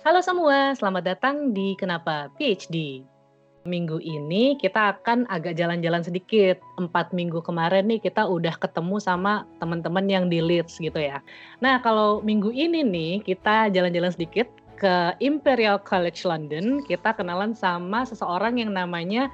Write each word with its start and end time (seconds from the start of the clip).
Halo 0.00 0.24
semua, 0.24 0.72
selamat 0.72 1.12
datang 1.12 1.52
di 1.52 1.76
Kenapa 1.76 2.32
PhD. 2.40 3.04
Minggu 3.68 4.00
ini 4.00 4.56
kita 4.56 4.96
akan 4.96 5.28
agak 5.28 5.60
jalan-jalan 5.60 6.00
sedikit. 6.00 6.56
Empat 6.80 7.12
minggu 7.12 7.44
kemarin 7.44 7.84
nih 7.84 8.00
kita 8.00 8.24
udah 8.24 8.56
ketemu 8.56 8.96
sama 8.96 9.44
teman-teman 9.60 10.08
yang 10.08 10.32
di 10.32 10.40
Leeds 10.40 10.80
gitu 10.80 10.96
ya. 10.96 11.20
Nah 11.60 11.84
kalau 11.84 12.24
minggu 12.24 12.48
ini 12.48 12.80
nih 12.80 13.20
kita 13.20 13.68
jalan-jalan 13.76 14.08
sedikit 14.08 14.48
ke 14.80 15.12
Imperial 15.20 15.76
College 15.76 16.24
London. 16.24 16.80
Kita 16.88 17.12
kenalan 17.12 17.52
sama 17.52 18.08
seseorang 18.08 18.56
yang 18.56 18.72
namanya 18.72 19.28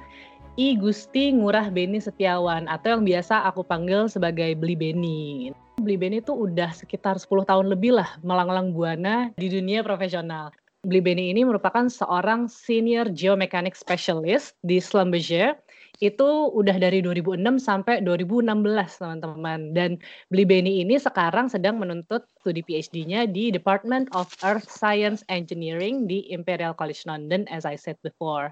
I 0.59 0.75
Gusti 0.75 1.31
Ngurah 1.31 1.71
Beni 1.71 2.03
Setiawan 2.03 2.67
atau 2.67 2.99
yang 2.99 3.07
biasa 3.07 3.47
aku 3.47 3.63
panggil 3.63 4.11
sebagai 4.11 4.51
Beli 4.59 4.75
Beni. 4.75 5.55
Beli 5.77 5.93
Beni 5.93 6.25
itu 6.25 6.33
udah 6.33 6.73
sekitar 6.73 7.21
10 7.21 7.45
tahun 7.45 7.69
lebih 7.69 8.01
lah 8.01 8.17
melanglang 8.25 8.73
buana 8.73 9.29
di 9.37 9.45
dunia 9.45 9.85
profesional. 9.85 10.49
Beli 10.81 11.05
Beni 11.05 11.29
ini 11.29 11.45
merupakan 11.45 11.85
seorang 11.85 12.49
senior 12.49 13.13
geomechanic 13.13 13.77
specialist 13.77 14.57
di 14.65 14.81
Schlumberger. 14.81 15.53
Itu 16.01 16.49
udah 16.49 16.81
dari 16.81 17.05
2006 17.05 17.61
sampai 17.61 18.01
2016 18.01 18.57
teman-teman. 18.97 19.77
Dan 19.77 20.01
Beli 20.33 20.49
Beni 20.49 20.81
ini 20.81 20.97
sekarang 20.97 21.45
sedang 21.45 21.77
menuntut 21.77 22.25
studi 22.41 22.65
PhD-nya 22.65 23.29
di 23.29 23.53
Department 23.53 24.09
of 24.17 24.33
Earth 24.41 24.65
Science 24.65 25.21
Engineering 25.29 26.09
di 26.09 26.25
Imperial 26.33 26.73
College 26.73 27.05
London 27.05 27.45
as 27.53 27.69
I 27.69 27.77
said 27.77 28.01
before. 28.01 28.49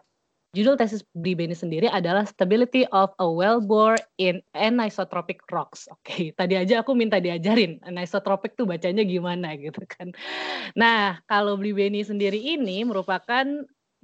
Judul 0.55 0.80
tesis 0.80 1.04
Bli 1.12 1.36
Beni 1.36 1.52
sendiri 1.52 1.91
adalah 1.91 2.23
Stability 2.23 2.88
of 2.96 3.12
a 3.20 3.27
Wellbore 3.27 4.00
in 4.16 4.40
Anisotropic 4.55 5.43
Rocks. 5.52 5.91
Oke, 5.91 5.99
okay, 5.99 6.24
tadi 6.32 6.55
aja 6.55 6.79
aku 6.79 6.96
minta 6.96 7.20
diajarin 7.20 7.84
anisotropic 7.84 8.55
tuh 8.55 8.63
bacanya 8.63 9.04
gimana 9.04 9.60
gitu 9.60 9.84
kan. 9.84 10.16
Nah, 10.79 11.20
kalau 11.27 11.60
Bli 11.60 11.76
Beni 11.76 12.07
sendiri 12.07 12.40
ini 12.40 12.88
merupakan 12.88 13.44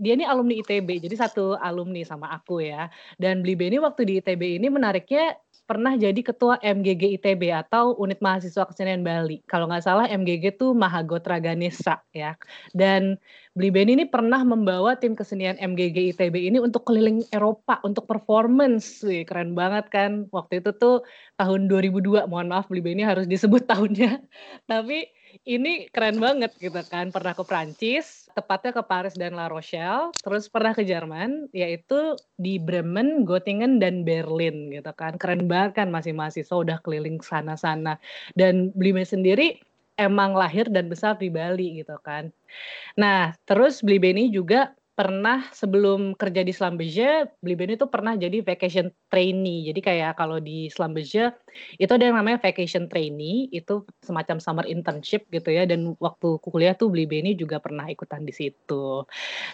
dia 0.02 0.18
ini 0.18 0.28
alumni 0.28 0.60
ITB, 0.60 1.08
jadi 1.08 1.16
satu 1.16 1.56
alumni 1.56 2.04
sama 2.04 2.28
aku 2.36 2.60
ya. 2.60 2.92
Dan 3.16 3.40
Bli 3.40 3.56
Beni 3.56 3.80
waktu 3.80 4.04
di 4.04 4.14
ITB 4.20 4.60
ini 4.60 4.68
menariknya 4.68 5.40
pernah 5.72 5.96
jadi 5.96 6.20
ketua 6.20 6.60
MGG 6.60 7.16
ITB 7.16 7.48
atau 7.56 7.96
Unit 7.96 8.20
Mahasiswa 8.20 8.68
Kesenian 8.68 9.08
Bali. 9.08 9.40
Kalau 9.48 9.72
nggak 9.72 9.88
salah 9.88 10.04
MGG 10.12 10.60
itu 10.60 10.76
Mahagotra 10.76 11.40
Ganesa 11.40 12.04
ya. 12.12 12.36
Dan 12.76 13.16
Bli 13.56 13.72
Beni 13.72 13.96
ini 13.96 14.04
pernah 14.04 14.44
membawa 14.44 15.00
tim 15.00 15.16
kesenian 15.16 15.56
MGG 15.56 16.12
ITB 16.12 16.36
ini 16.52 16.60
untuk 16.60 16.84
keliling 16.84 17.24
Eropa 17.32 17.80
untuk 17.88 18.04
performance. 18.04 19.00
Wih, 19.00 19.24
keren 19.24 19.56
banget 19.56 19.88
kan. 19.88 20.28
Waktu 20.36 20.60
itu 20.60 20.76
tuh 20.76 21.08
tahun 21.40 21.72
2002. 21.72 22.28
Mohon 22.28 22.48
maaf 22.52 22.68
Bli 22.68 22.84
Beni 22.84 23.08
harus 23.08 23.24
disebut 23.24 23.64
tahunnya. 23.72 24.20
Tapi 24.68 25.08
ini 25.48 25.88
keren 25.90 26.18
banget 26.20 26.52
gitu 26.58 26.82
kan. 26.88 27.10
Pernah 27.10 27.34
ke 27.36 27.44
Prancis, 27.46 28.28
tepatnya 28.36 28.72
ke 28.76 28.84
Paris 28.86 29.16
dan 29.16 29.36
La 29.36 29.48
Rochelle, 29.48 30.12
terus 30.22 30.52
pernah 30.52 30.76
ke 30.76 30.84
Jerman, 30.84 31.48
yaitu 31.56 32.20
di 32.36 32.60
Bremen, 32.60 33.24
Göttingen, 33.24 33.80
dan 33.80 34.04
Berlin 34.04 34.72
gitu 34.74 34.92
kan. 34.96 35.16
Keren 35.16 35.48
banget 35.48 35.84
kan 35.84 35.88
masih 35.90 36.12
mahasiswa 36.12 36.56
udah 36.56 36.78
keliling 36.84 37.22
sana-sana. 37.24 37.96
Dan 38.36 38.76
Blime 38.76 39.06
sendiri 39.08 39.62
emang 40.02 40.34
lahir 40.34 40.66
dan 40.72 40.90
besar 40.90 41.20
di 41.22 41.30
Bali 41.30 41.84
gitu 41.84 41.96
kan. 42.02 42.34
Nah, 42.98 43.38
terus 43.46 43.86
Bli 43.86 44.02
Beni 44.02 44.34
juga 44.34 44.74
pernah 44.92 45.48
sebelum 45.56 46.14
kerja 46.14 46.44
di 46.44 46.52
Schlumberger, 46.52 47.32
Bliben 47.40 47.74
itu 47.74 47.88
pernah 47.88 48.14
jadi 48.20 48.44
vacation 48.44 48.92
trainee. 49.08 49.72
Jadi 49.72 49.80
kayak 49.80 50.20
kalau 50.20 50.38
di 50.38 50.68
Schlumberger 50.68 51.34
itu 51.80 51.92
ada 51.92 52.04
yang 52.12 52.20
namanya 52.20 52.44
vacation 52.44 52.92
trainee, 52.92 53.48
itu 53.56 53.88
semacam 54.04 54.38
summer 54.44 54.66
internship 54.68 55.26
gitu 55.32 55.50
ya. 55.50 55.64
Dan 55.64 55.96
waktu 55.98 56.38
kuliah 56.44 56.76
tuh 56.76 56.92
Blibeni 56.92 57.34
juga 57.34 57.64
pernah 57.64 57.88
ikutan 57.88 58.28
di 58.28 58.36
situ. 58.36 59.08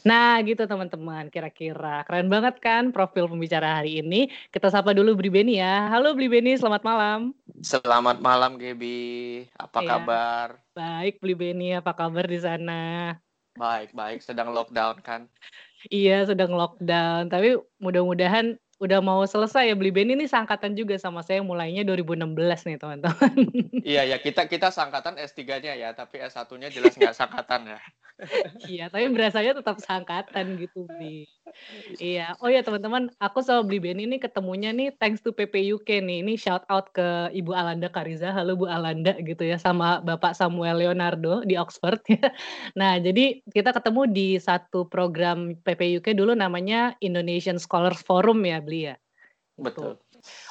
Nah 0.04 0.42
gitu 0.42 0.66
teman-teman, 0.66 1.30
kira-kira 1.30 2.02
keren 2.04 2.28
banget 2.28 2.58
kan 2.58 2.90
profil 2.90 3.30
pembicara 3.30 3.80
hari 3.84 4.02
ini. 4.02 4.34
Kita 4.50 4.74
sapa 4.74 4.92
dulu 4.98 5.14
Blibeni 5.14 5.62
ya. 5.62 5.88
Halo 5.94 6.18
Blibeni, 6.18 6.58
selamat 6.58 6.82
malam. 6.82 7.32
Selamat 7.62 8.18
malam 8.20 8.58
Gebi, 8.58 9.46
apa 9.54 9.80
ya. 9.86 9.88
kabar? 9.96 10.48
Baik 10.74 11.22
Blibeni, 11.22 11.78
apa 11.78 11.94
kabar 11.94 12.26
di 12.26 12.38
sana? 12.42 13.14
Baik, 13.58 13.90
baik. 13.98 14.22
Sedang 14.22 14.54
lockdown 14.54 15.02
kan? 15.02 15.26
Iya, 15.90 16.30
sedang 16.30 16.54
lockdown. 16.54 17.34
Tapi 17.34 17.58
mudah-mudahan 17.82 18.56
udah 18.78 19.02
mau 19.02 19.26
selesai 19.26 19.74
ya 19.74 19.76
beli 19.76 19.90
band 19.90 20.14
ini 20.14 20.30
sangkatan 20.30 20.78
juga 20.78 21.02
sama 21.02 21.26
saya 21.26 21.42
mulainya 21.42 21.82
2016 21.82 22.38
nih 22.38 22.78
teman-teman. 22.78 23.36
Iya 23.82 24.06
ya 24.06 24.18
kita 24.22 24.46
kita 24.46 24.70
sangkatan 24.70 25.18
S3-nya 25.18 25.74
ya, 25.74 25.90
tapi 25.98 26.22
S1-nya 26.22 26.70
jelas 26.70 26.94
nggak 26.94 27.18
sangkatan 27.18 27.74
ya. 27.74 27.80
iya, 28.70 28.86
tapi 28.90 29.10
berasanya 29.10 29.58
tetap 29.58 29.82
sangkatan 29.82 30.62
gitu 30.62 30.86
Bli. 30.86 31.26
Iya. 31.98 32.36
Oh 32.44 32.50
ya 32.52 32.62
teman-teman, 32.62 33.10
aku 33.18 33.42
sama 33.42 33.66
Bli 33.66 33.82
Ben 33.82 33.98
ini 33.98 34.20
ketemunya 34.22 34.72
nih 34.76 34.94
thanks 35.00 35.24
to 35.24 35.34
PPUK 35.34 35.88
nih. 36.04 36.24
Ini 36.24 36.34
shout 36.36 36.64
out 36.70 36.92
ke 36.94 37.32
Ibu 37.34 37.52
Alanda 37.56 37.90
Kariza. 37.90 38.32
Halo 38.32 38.56
Bu 38.60 38.66
Alanda 38.70 39.16
gitu 39.20 39.44
ya 39.44 39.58
sama 39.58 40.00
Bapak 40.04 40.36
Samuel 40.38 40.84
Leonardo 40.84 41.44
di 41.44 41.56
Oxford 41.58 42.00
ya. 42.08 42.30
Nah, 42.80 43.02
jadi 43.02 43.42
kita 43.50 43.74
ketemu 43.74 44.02
di 44.10 44.28
satu 44.38 44.86
program 44.86 45.58
PPUK 45.66 46.14
dulu 46.14 46.38
namanya 46.38 46.94
Indonesian 47.02 47.58
Scholars 47.58 48.04
Forum 48.04 48.44
ya, 48.46 48.62
Bli 48.62 48.94
ya. 48.94 48.96
Betul. 49.58 49.98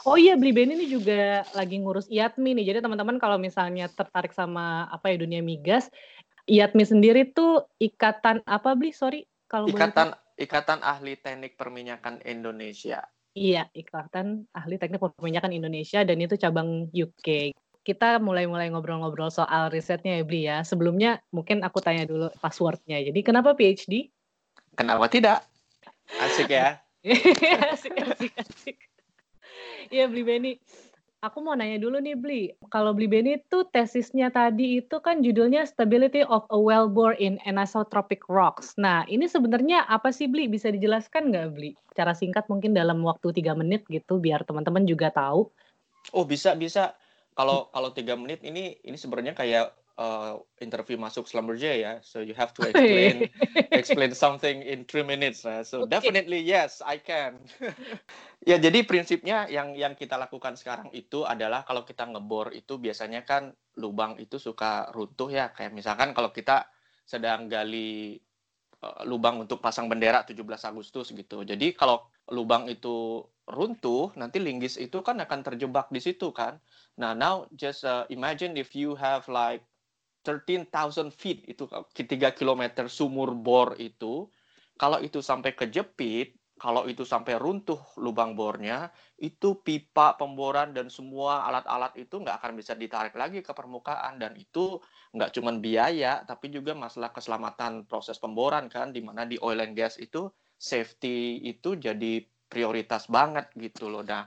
Oh 0.07 0.17
iya, 0.19 0.35
Bli 0.35 0.51
Ben 0.51 0.73
ini 0.73 0.89
juga 0.91 1.47
lagi 1.55 1.79
ngurus 1.79 2.11
IATMI 2.11 2.63
nih. 2.63 2.67
Jadi 2.75 2.79
teman-teman 2.83 3.21
kalau 3.21 3.39
misalnya 3.39 3.87
tertarik 3.93 4.35
sama 4.35 4.91
apa 4.91 5.13
ya 5.13 5.21
dunia 5.21 5.43
migas, 5.45 5.93
IATMI 6.47 6.85
sendiri 6.87 7.23
tuh 7.31 7.67
ikatan 7.79 8.43
apa 8.47 8.75
Bli? 8.75 8.91
Sorry 8.91 9.27
kalau 9.47 9.71
ikatan 9.71 10.15
Ikatan 10.37 10.85
Ahli 10.85 11.17
Teknik 11.17 11.57
Perminyakan 11.57 12.21
Indonesia. 12.29 13.01
Iya, 13.33 13.69
Ikatan 13.73 14.49
Ahli 14.53 14.77
Teknik 14.77 15.01
Perminyakan 15.01 15.53
Indonesia 15.57 16.05
dan 16.05 16.17
itu 16.21 16.37
cabang 16.37 16.93
UK. 16.93 17.57
Kita 17.81 18.21
mulai-mulai 18.21 18.69
ngobrol-ngobrol 18.69 19.33
soal 19.33 19.73
risetnya 19.73 20.21
ya, 20.21 20.25
Bli 20.27 20.41
ya. 20.45 20.57
Sebelumnya 20.61 21.23
mungkin 21.33 21.65
aku 21.65 21.81
tanya 21.81 22.05
dulu 22.05 22.29
passwordnya. 22.41 23.01
Jadi 23.01 23.21
kenapa 23.25 23.57
PhD? 23.57 24.13
Kenapa 24.77 25.09
tidak? 25.09 25.47
Asik 26.21 26.53
ya. 26.53 26.85
asik, 27.73 27.95
asik, 27.97 28.33
asik. 28.37 28.77
Iya, 29.89 30.11
Bli 30.11 30.27
Beni 30.27 30.53
aku 31.25 31.39
mau 31.41 31.57
nanya 31.57 31.81
dulu 31.81 31.99
nih 31.99 32.17
Bli. 32.17 32.43
Kalau 32.69 32.93
Bli 32.93 33.09
Beni 33.09 33.41
itu 33.41 33.65
tesisnya 33.73 34.29
tadi 34.29 34.81
itu 34.85 34.97
kan 35.01 35.25
judulnya 35.25 35.65
Stability 35.65 36.23
of 36.27 36.45
a 36.53 36.59
Wellbore 36.59 37.17
in 37.17 37.41
Anisotropic 37.49 38.25
Rocks. 38.29 38.77
Nah, 38.77 39.03
ini 39.09 39.25
sebenarnya 39.27 39.89
apa 39.89 40.13
sih 40.13 40.29
Bli? 40.29 40.47
Bisa 40.51 40.69
dijelaskan 40.69 41.33
nggak 41.33 41.49
Bli? 41.57 41.73
Cara 41.97 42.13
singkat 42.13 42.47
mungkin 42.53 42.77
dalam 42.77 43.01
waktu 43.03 43.33
tiga 43.33 43.57
menit 43.57 43.89
gitu 43.89 44.21
biar 44.21 44.45
teman-teman 44.45 44.85
juga 44.85 45.09
tahu. 45.11 45.49
Oh 46.13 46.25
bisa 46.29 46.55
bisa. 46.55 46.95
Kalau 47.37 47.69
kalau 47.73 47.93
tiga 47.93 48.17
menit 48.17 48.41
ini 48.45 48.81
ini 48.81 48.97
sebenarnya 48.97 49.37
kayak 49.37 49.86
uh, 49.97 50.41
interview 50.61 50.97
masuk 51.01 51.29
Schlumberger 51.29 51.77
ya. 51.77 51.93
So 52.05 52.21
you 52.21 52.37
have 52.37 52.53
to 52.57 52.67
explain 52.71 53.29
explain 53.73 54.13
something 54.13 54.63
in 54.63 54.85
three 54.85 55.05
minutes. 55.05 55.45
So 55.45 55.85
okay. 55.85 55.99
definitely 55.99 56.41
yes, 56.45 56.81
I 56.85 57.01
can. 57.01 57.41
ya 58.51 58.61
jadi 58.61 58.85
prinsipnya 58.87 59.49
yang 59.51 59.75
yang 59.75 59.97
kita 59.99 60.17
lakukan 60.17 60.55
sekarang 60.55 60.93
itu 60.93 61.25
adalah 61.27 61.65
kalau 61.67 61.83
kita 61.83 62.07
ngebor 62.07 62.53
itu 62.55 62.79
biasanya 62.79 63.27
kan 63.27 63.53
lubang 63.77 64.21
itu 64.21 64.37
suka 64.39 64.93
runtuh 64.93 65.29
ya. 65.33 65.51
Kayak 65.53 65.75
misalkan 65.75 66.13
kalau 66.13 66.31
kita 66.31 66.69
sedang 67.07 67.47
gali 67.47 68.19
uh, 68.85 69.03
lubang 69.09 69.41
untuk 69.45 69.63
pasang 69.63 69.89
bendera 69.89 70.23
17 70.25 70.43
Agustus 70.45 71.13
gitu. 71.13 71.43
Jadi 71.43 71.73
kalau 71.73 72.07
lubang 72.31 72.67
itu 72.67 73.23
runtuh, 73.47 74.11
nanti 74.19 74.43
linggis 74.43 74.75
itu 74.75 74.99
kan 75.07 75.23
akan 75.23 75.47
terjebak 75.47 75.87
di 75.95 76.03
situ 76.03 76.35
kan. 76.35 76.59
Nah, 76.99 77.15
now 77.15 77.47
just 77.55 77.87
uh, 77.87 78.03
imagine 78.11 78.59
if 78.59 78.75
you 78.75 78.99
have 78.99 79.23
like 79.31 79.63
13,000 80.27 81.15
feet 81.15 81.47
itu 81.47 81.71
3 81.71 82.35
km 82.35 82.63
sumur 82.91 83.31
bor 83.39 83.79
itu 83.79 84.27
kalau 84.75 84.99
itu 84.99 85.23
sampai 85.23 85.55
kejepit 85.55 86.35
kalau 86.57 86.89
itu 86.89 87.05
sampai 87.05 87.37
runtuh 87.37 87.77
lubang 88.01 88.33
bornya 88.33 88.89
itu 89.21 89.61
pipa 89.61 90.17
pemboran 90.17 90.73
dan 90.73 90.89
semua 90.89 91.45
alat-alat 91.45 91.93
itu 92.01 92.17
nggak 92.17 92.41
akan 92.41 92.53
bisa 92.57 92.73
ditarik 92.73 93.13
lagi 93.13 93.45
ke 93.45 93.53
permukaan. 93.53 94.17
Dan 94.17 94.33
itu 94.41 94.81
nggak 95.13 95.37
cuma 95.37 95.53
biaya 95.61 96.25
tapi 96.25 96.49
juga 96.49 96.73
masalah 96.73 97.13
keselamatan 97.13 97.85
proses 97.85 98.17
pemboran 98.17 98.73
kan 98.73 98.89
di 98.89 99.05
mana 99.05 99.29
di 99.29 99.37
oil 99.45 99.61
and 99.61 99.77
gas 99.77 100.01
itu 100.01 100.33
safety 100.57 101.45
itu 101.45 101.77
jadi 101.77 102.25
prioritas 102.49 103.05
banget 103.13 103.53
gitu 103.61 103.93
loh. 103.93 104.01
Nah 104.01 104.25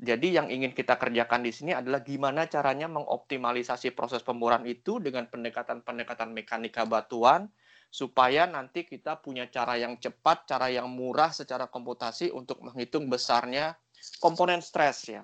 jadi 0.00 0.40
yang 0.40 0.48
ingin 0.48 0.72
kita 0.72 0.96
kerjakan 0.96 1.44
di 1.44 1.52
sini 1.52 1.76
adalah 1.76 2.00
gimana 2.00 2.48
caranya 2.48 2.88
mengoptimalisasi 2.88 3.92
proses 3.92 4.24
pemboran 4.24 4.64
itu 4.64 4.96
dengan 4.96 5.28
pendekatan-pendekatan 5.28 6.32
mekanika 6.32 6.88
batuan 6.88 7.52
supaya 7.92 8.48
nanti 8.48 8.88
kita 8.88 9.20
punya 9.20 9.52
cara 9.52 9.76
yang 9.76 10.00
cepat, 10.00 10.48
cara 10.48 10.72
yang 10.72 10.88
murah 10.88 11.28
secara 11.36 11.68
komputasi 11.68 12.32
untuk 12.32 12.64
menghitung 12.64 13.12
besarnya 13.12 13.76
komponen 14.24 14.64
stres 14.64 15.04
ya 15.04 15.20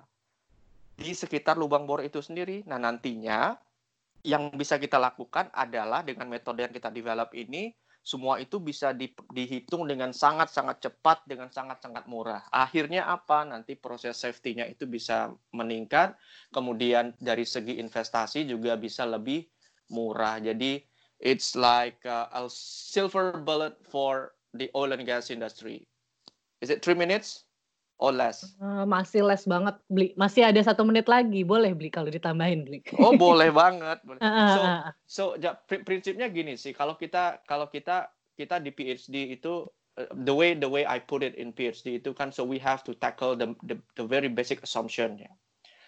di 0.92 1.16
sekitar 1.16 1.56
lubang 1.56 1.88
bor 1.88 2.04
itu 2.04 2.20
sendiri. 2.20 2.60
Nah 2.68 2.76
nantinya 2.76 3.56
yang 4.28 4.52
bisa 4.60 4.76
kita 4.76 5.00
lakukan 5.00 5.48
adalah 5.56 6.04
dengan 6.04 6.28
metode 6.28 6.68
yang 6.68 6.74
kita 6.74 6.92
develop 6.92 7.32
ini 7.32 7.72
semua 8.06 8.38
itu 8.38 8.62
bisa 8.62 8.94
di, 8.94 9.10
dihitung 9.34 9.82
dengan 9.90 10.14
sangat-sangat 10.14 10.78
cepat 10.78 11.26
dengan 11.26 11.50
sangat-sangat 11.50 12.06
murah. 12.06 12.46
Akhirnya 12.54 13.02
apa? 13.02 13.42
Nanti 13.42 13.74
proses 13.74 14.14
safety-nya 14.14 14.70
itu 14.70 14.86
bisa 14.86 15.34
meningkat, 15.50 16.14
kemudian 16.54 17.18
dari 17.18 17.42
segi 17.42 17.82
investasi 17.82 18.46
juga 18.46 18.78
bisa 18.78 19.02
lebih 19.02 19.50
murah. 19.90 20.38
Jadi 20.38 20.78
it's 21.18 21.58
like 21.58 21.98
a, 22.06 22.30
a 22.30 22.46
silver 22.46 23.42
bullet 23.42 23.74
for 23.90 24.38
the 24.54 24.70
oil 24.78 24.94
and 24.94 25.02
gas 25.02 25.26
industry. 25.34 25.82
Is 26.62 26.70
it 26.70 26.86
three 26.86 26.94
minutes? 26.94 27.45
Oh 27.96 28.12
less. 28.12 28.44
Uh, 28.60 28.84
masih 28.84 29.24
less 29.24 29.48
banget 29.48 29.72
beli. 29.88 30.12
Masih 30.20 30.44
ada 30.44 30.60
satu 30.60 30.84
menit 30.84 31.08
lagi, 31.08 31.40
boleh 31.48 31.72
beli 31.72 31.88
kalau 31.88 32.12
ditambahin 32.12 32.68
beli. 32.68 32.84
Oh 33.00 33.16
boleh 33.24 33.48
banget. 33.48 34.04
Boleh. 34.04 34.20
So 34.52 34.60
so 35.08 35.22
ja, 35.40 35.56
prinsipnya 35.64 36.28
gini 36.28 36.60
sih. 36.60 36.76
Kalau 36.76 37.00
kita 37.00 37.40
kalau 37.48 37.72
kita 37.72 38.12
kita 38.36 38.60
di 38.60 38.68
PhD 38.68 39.40
itu 39.40 39.64
uh, 39.96 40.12
the 40.12 40.34
way 40.36 40.52
the 40.52 40.68
way 40.68 40.84
I 40.84 41.00
put 41.00 41.24
it 41.24 41.40
in 41.40 41.56
PhD 41.56 41.96
itu 41.96 42.12
kan 42.12 42.28
so 42.28 42.44
we 42.44 42.60
have 42.60 42.84
to 42.84 42.92
tackle 43.00 43.32
the 43.32 43.56
the, 43.64 43.80
the 43.96 44.04
very 44.04 44.28
basic 44.28 44.60
assumption 44.60 45.16
ya. 45.16 45.32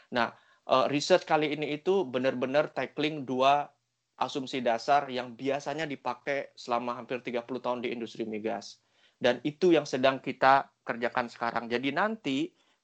Nah 0.09 0.33
uh, 0.65 0.89
research 0.89 1.29
kali 1.29 1.53
ini 1.53 1.77
itu 1.77 2.09
benar-benar 2.09 2.73
tackling 2.73 3.29
dua 3.29 3.69
asumsi 4.17 4.65
dasar 4.65 5.13
yang 5.13 5.37
biasanya 5.37 5.85
dipakai 5.87 6.51
selama 6.59 6.99
hampir 6.99 7.23
30 7.23 7.47
tahun 7.63 7.79
di 7.87 7.95
industri 7.95 8.27
migas 8.27 8.83
dan 9.19 9.43
itu 9.43 9.75
yang 9.75 9.85
sedang 9.85 10.23
kita 10.23 10.71
kerjakan 10.87 11.27
sekarang. 11.29 11.67
Jadi 11.67 11.91
nanti 11.91 12.39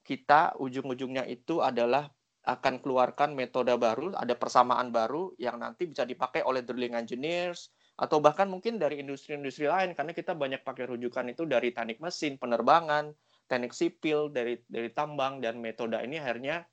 kita 0.04 0.58
ujung-ujungnya 0.60 1.24
itu 1.24 1.64
adalah 1.64 2.10
akan 2.44 2.84
keluarkan 2.84 3.32
metode 3.32 3.72
baru, 3.72 4.12
ada 4.12 4.36
persamaan 4.36 4.92
baru 4.92 5.32
yang 5.40 5.56
nanti 5.56 5.88
bisa 5.88 6.04
dipakai 6.04 6.44
oleh 6.44 6.60
drilling 6.60 6.92
engineers 6.92 7.72
atau 7.96 8.20
bahkan 8.20 8.50
mungkin 8.52 8.76
dari 8.76 9.00
industri-industri 9.00 9.64
lain 9.64 9.96
karena 9.96 10.12
kita 10.12 10.36
banyak 10.36 10.60
pakai 10.60 10.84
rujukan 10.92 11.24
itu 11.32 11.48
dari 11.48 11.72
teknik 11.72 12.04
mesin, 12.04 12.36
penerbangan, 12.36 13.16
teknik 13.48 13.72
sipil, 13.72 14.28
dari 14.28 14.60
dari 14.68 14.92
tambang 14.92 15.40
dan 15.40 15.56
metode 15.56 15.96
ini 16.04 16.20
akhirnya 16.20 16.68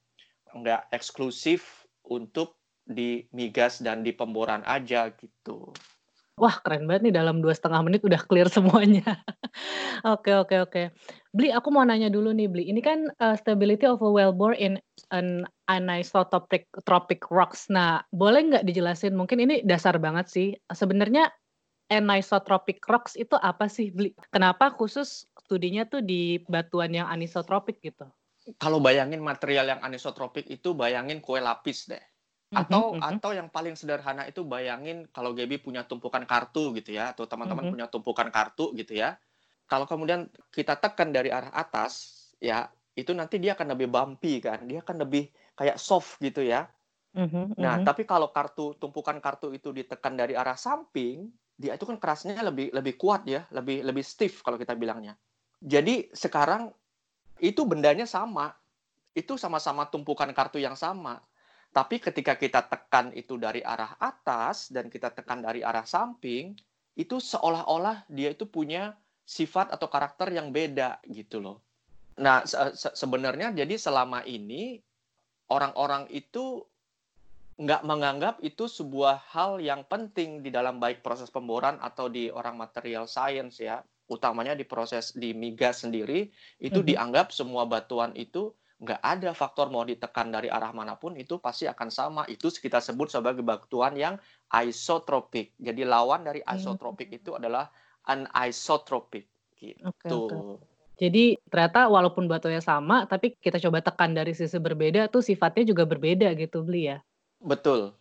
nggak 0.51 0.91
eksklusif 0.91 1.87
untuk 2.11 2.59
di 2.83 3.23
migas 3.31 3.79
dan 3.79 4.03
di 4.03 4.11
pemboran 4.11 4.67
aja 4.67 5.07
gitu. 5.15 5.71
Wah 6.41 6.57
keren 6.65 6.89
banget 6.89 7.05
nih 7.05 7.15
dalam 7.21 7.37
dua 7.37 7.53
setengah 7.53 7.85
menit 7.85 8.01
udah 8.01 8.17
clear 8.25 8.49
semuanya. 8.49 9.05
Oke 10.01 10.33
oke 10.33 10.55
oke. 10.65 10.83
Bli, 11.35 11.53
aku 11.53 11.69
mau 11.69 11.85
nanya 11.85 12.09
dulu 12.09 12.33
nih 12.33 12.49
Bli, 12.49 12.63
ini 12.71 12.81
kan 12.81 13.05
uh, 13.21 13.37
stability 13.37 13.85
of 13.85 14.01
a 14.01 14.09
wellbore 14.09 14.57
in 14.57 14.81
an 15.13 15.45
anisotropic 15.69 16.65
tropic 16.89 17.21
rocks. 17.29 17.69
Nah, 17.69 18.01
boleh 18.09 18.49
nggak 18.49 18.65
dijelasin? 18.65 19.13
Mungkin 19.13 19.43
ini 19.43 19.61
dasar 19.61 20.01
banget 20.01 20.31
sih. 20.31 20.47
Sebenarnya 20.73 21.29
anisotropic 21.93 22.81
rocks 22.89 23.13
itu 23.13 23.37
apa 23.37 23.69
sih 23.69 23.93
Bli? 23.93 24.15
Kenapa 24.33 24.73
khusus 24.73 25.29
studinya 25.45 25.85
tuh 25.85 26.01
di 26.01 26.41
batuan 26.49 26.95
yang 26.95 27.05
anisotropik 27.11 27.83
gitu? 27.85 28.09
Kalau 28.57 28.81
bayangin 28.81 29.21
material 29.21 29.77
yang 29.77 29.81
anisotropik 29.85 30.49
itu 30.49 30.73
bayangin 30.73 31.21
kue 31.21 31.37
lapis 31.37 31.85
deh. 31.85 32.01
Mhm, 32.51 32.67
atau 32.67 32.83
mm 32.91 32.99
-hmm. 32.99 33.09
atau 33.15 33.31
yang 33.31 33.47
paling 33.47 33.79
sederhana 33.79 34.27
itu 34.27 34.43
bayangin 34.43 35.07
kalau 35.15 35.31
Gaby 35.31 35.63
punya 35.63 35.87
tumpukan 35.87 36.27
kartu 36.27 36.75
gitu 36.75 36.91
ya 36.91 37.15
atau 37.15 37.23
teman-teman 37.23 37.63
mm 37.63 37.67
-hmm. 37.71 37.75
punya 37.79 37.87
tumpukan 37.87 38.27
kartu 38.27 38.75
gitu 38.75 38.99
ya. 38.99 39.15
Kalau 39.71 39.87
kemudian 39.87 40.27
kita 40.51 40.75
tekan 40.75 41.15
dari 41.15 41.31
arah 41.31 41.55
atas 41.55 42.11
ya 42.43 42.67
itu 42.91 43.15
nanti 43.15 43.39
dia 43.39 43.55
akan 43.55 43.71
lebih 43.71 43.87
bumpy 43.87 44.43
kan. 44.43 44.67
Dia 44.67 44.83
akan 44.83 45.07
lebih 45.07 45.31
kayak 45.55 45.79
soft 45.79 46.19
gitu 46.19 46.43
ya. 46.43 46.67
Mm 47.15 47.27
-hmm. 47.31 47.45
Nah, 47.55 47.79
mhm. 47.79 47.87
tapi 47.87 48.03
kalau 48.03 48.35
kartu 48.35 48.75
tumpukan 48.75 49.15
kartu 49.23 49.55
itu 49.55 49.71
ditekan 49.71 50.19
dari 50.19 50.35
arah 50.35 50.59
samping, 50.59 51.31
dia 51.55 51.79
itu 51.79 51.87
kan 51.87 51.95
kerasnya 52.03 52.35
lebih 52.43 52.75
lebih 52.75 52.99
kuat 52.99 53.23
ya, 53.31 53.47
lebih 53.55 53.79
lebih 53.79 54.03
stiff 54.03 54.43
kalau 54.43 54.59
kita 54.59 54.75
bilangnya. 54.75 55.15
Jadi 55.63 56.11
sekarang 56.11 56.67
itu 57.39 57.63
bendanya 57.63 58.03
sama. 58.03 58.51
Itu 59.15 59.39
sama-sama 59.39 59.87
tumpukan 59.87 60.27
kartu 60.35 60.59
yang 60.59 60.75
sama 60.75 61.19
tapi 61.71 62.03
ketika 62.03 62.35
kita 62.35 62.67
tekan 62.67 63.15
itu 63.15 63.39
dari 63.39 63.63
arah 63.63 63.95
atas 63.95 64.67
dan 64.67 64.91
kita 64.91 65.07
tekan 65.15 65.39
dari 65.39 65.63
arah 65.63 65.87
samping, 65.87 66.51
itu 66.99 67.15
seolah-olah 67.23 68.03
dia 68.11 68.35
itu 68.35 68.43
punya 68.43 68.91
sifat 69.23 69.71
atau 69.71 69.87
karakter 69.87 70.35
yang 70.35 70.51
beda 70.51 70.99
gitu 71.07 71.39
loh. 71.39 71.63
Nah, 72.19 72.43
se 72.43 72.59
se 72.75 72.91
sebenarnya 72.91 73.55
jadi 73.55 73.79
selama 73.79 74.27
ini 74.27 74.83
orang-orang 75.47 76.11
itu 76.11 76.67
nggak 77.55 77.87
menganggap 77.87 78.35
itu 78.43 78.67
sebuah 78.67 79.31
hal 79.31 79.63
yang 79.63 79.87
penting 79.87 80.43
di 80.43 80.51
dalam 80.51 80.75
baik 80.75 80.99
proses 80.99 81.31
pemboran 81.31 81.79
atau 81.79 82.11
di 82.11 82.27
orang 82.27 82.59
material 82.59 83.07
science 83.07 83.63
ya, 83.63 83.79
utamanya 84.11 84.59
di 84.59 84.67
proses 84.67 85.15
di 85.15 85.31
migas 85.31 85.87
sendiri 85.87 86.27
itu 86.59 86.75
mm 86.75 86.83
-hmm. 86.83 86.89
dianggap 86.91 87.27
semua 87.31 87.63
batuan 87.63 88.11
itu 88.19 88.51
nggak 88.81 88.97
ada 88.97 89.29
faktor 89.37 89.69
mau 89.69 89.85
ditekan 89.85 90.33
dari 90.33 90.49
arah 90.49 90.73
mana 90.73 90.97
pun 90.97 91.13
itu 91.13 91.37
pasti 91.37 91.69
akan 91.69 91.89
sama. 91.93 92.21
Itu 92.25 92.49
kita 92.49 92.81
sebut 92.81 93.13
sebagai 93.13 93.45
batuan 93.45 93.93
yang 93.93 94.17
isotropik. 94.49 95.53
Jadi 95.61 95.85
lawan 95.85 96.25
dari 96.25 96.41
hmm. 96.41 96.57
isotropik 96.57 97.13
itu 97.13 97.37
adalah 97.37 97.69
anisotropik 98.09 99.29
gitu. 99.61 99.85
Okay, 99.85 100.09
okay. 100.09 100.57
Jadi 101.01 101.23
ternyata 101.49 101.89
walaupun 101.89 102.29
batunya 102.29 102.61
sama, 102.61 103.09
tapi 103.09 103.33
kita 103.37 103.57
coba 103.57 103.81
tekan 103.81 104.13
dari 104.13 104.37
sisi 104.37 104.57
berbeda 104.61 105.09
tuh 105.09 105.25
sifatnya 105.25 105.65
juga 105.65 105.85
berbeda 105.85 106.29
gitu, 106.37 106.61
beli 106.61 106.93
ya? 106.93 106.97
Betul. 107.41 107.97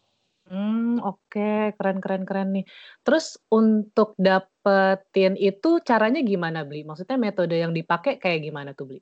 Hmm, 0.51 1.01
oke, 1.01 1.77
keren 1.81 2.03
keren 2.05 2.29
keren 2.29 2.49
nih. 2.53 2.67
Terus 3.01 3.41
untuk 3.49 4.13
dapetin 4.21 5.33
itu 5.41 5.81
caranya 5.81 6.21
gimana, 6.21 6.61
beli? 6.65 6.85
Maksudnya 6.85 7.17
metode 7.17 7.57
yang 7.57 7.73
dipakai 7.73 8.21
kayak 8.21 8.45
gimana 8.45 8.77
tuh, 8.77 8.93
beli? 8.93 9.01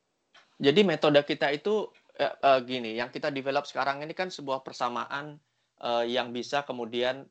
Jadi 0.58 0.82
metode 0.82 1.22
kita 1.22 1.54
itu 1.54 1.86
uh, 2.18 2.34
uh, 2.42 2.58
gini, 2.66 2.98
yang 2.98 3.14
kita 3.14 3.30
develop 3.30 3.64
sekarang 3.64 4.02
ini 4.02 4.10
kan 4.10 4.26
sebuah 4.26 4.66
persamaan 4.66 5.38
uh, 5.82 6.02
yang 6.02 6.34
bisa 6.34 6.66
kemudian 6.66 7.22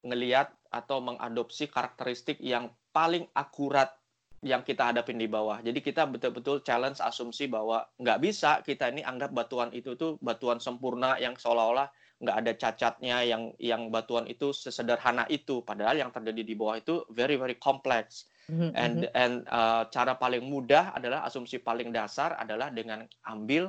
ngeliat 0.00 0.48
atau 0.72 1.04
mengadopsi 1.04 1.68
karakteristik 1.68 2.40
yang 2.40 2.72
paling 2.90 3.28
akurat 3.36 3.92
yang 4.40 4.64
kita 4.64 4.88
hadapin 4.88 5.20
di 5.20 5.28
bawah. 5.28 5.60
Jadi 5.60 5.84
kita 5.84 6.08
betul-betul 6.08 6.64
challenge 6.64 6.96
asumsi 7.04 7.44
bahwa 7.44 7.84
nggak 8.00 8.18
bisa 8.24 8.64
kita 8.64 8.88
ini 8.88 9.04
anggap 9.04 9.36
batuan 9.36 9.68
itu 9.76 9.92
tuh 10.00 10.16
batuan 10.24 10.56
sempurna 10.56 11.20
yang 11.20 11.36
seolah-olah 11.36 11.92
nggak 12.20 12.36
ada 12.36 12.52
cacatnya 12.56 13.16
yang 13.24 13.52
yang 13.60 13.92
batuan 13.92 14.24
itu 14.24 14.56
sesederhana 14.56 15.28
itu. 15.28 15.60
Padahal 15.60 16.00
yang 16.00 16.08
terjadi 16.08 16.40
di 16.40 16.54
bawah 16.56 16.80
itu 16.80 17.04
very 17.12 17.36
very 17.36 17.60
complex. 17.60 18.28
Mm-hmm. 18.48 18.70
And 18.72 18.96
mm-hmm. 19.04 19.22
and 19.22 19.34
uh, 19.50 19.84
cara 19.92 20.16
paling 20.16 20.46
mudah 20.46 20.96
adalah 20.96 21.26
asumsi 21.28 21.60
paling 21.60 21.92
dasar 21.92 22.38
adalah 22.40 22.72
dengan 22.72 23.04
ambil 23.28 23.68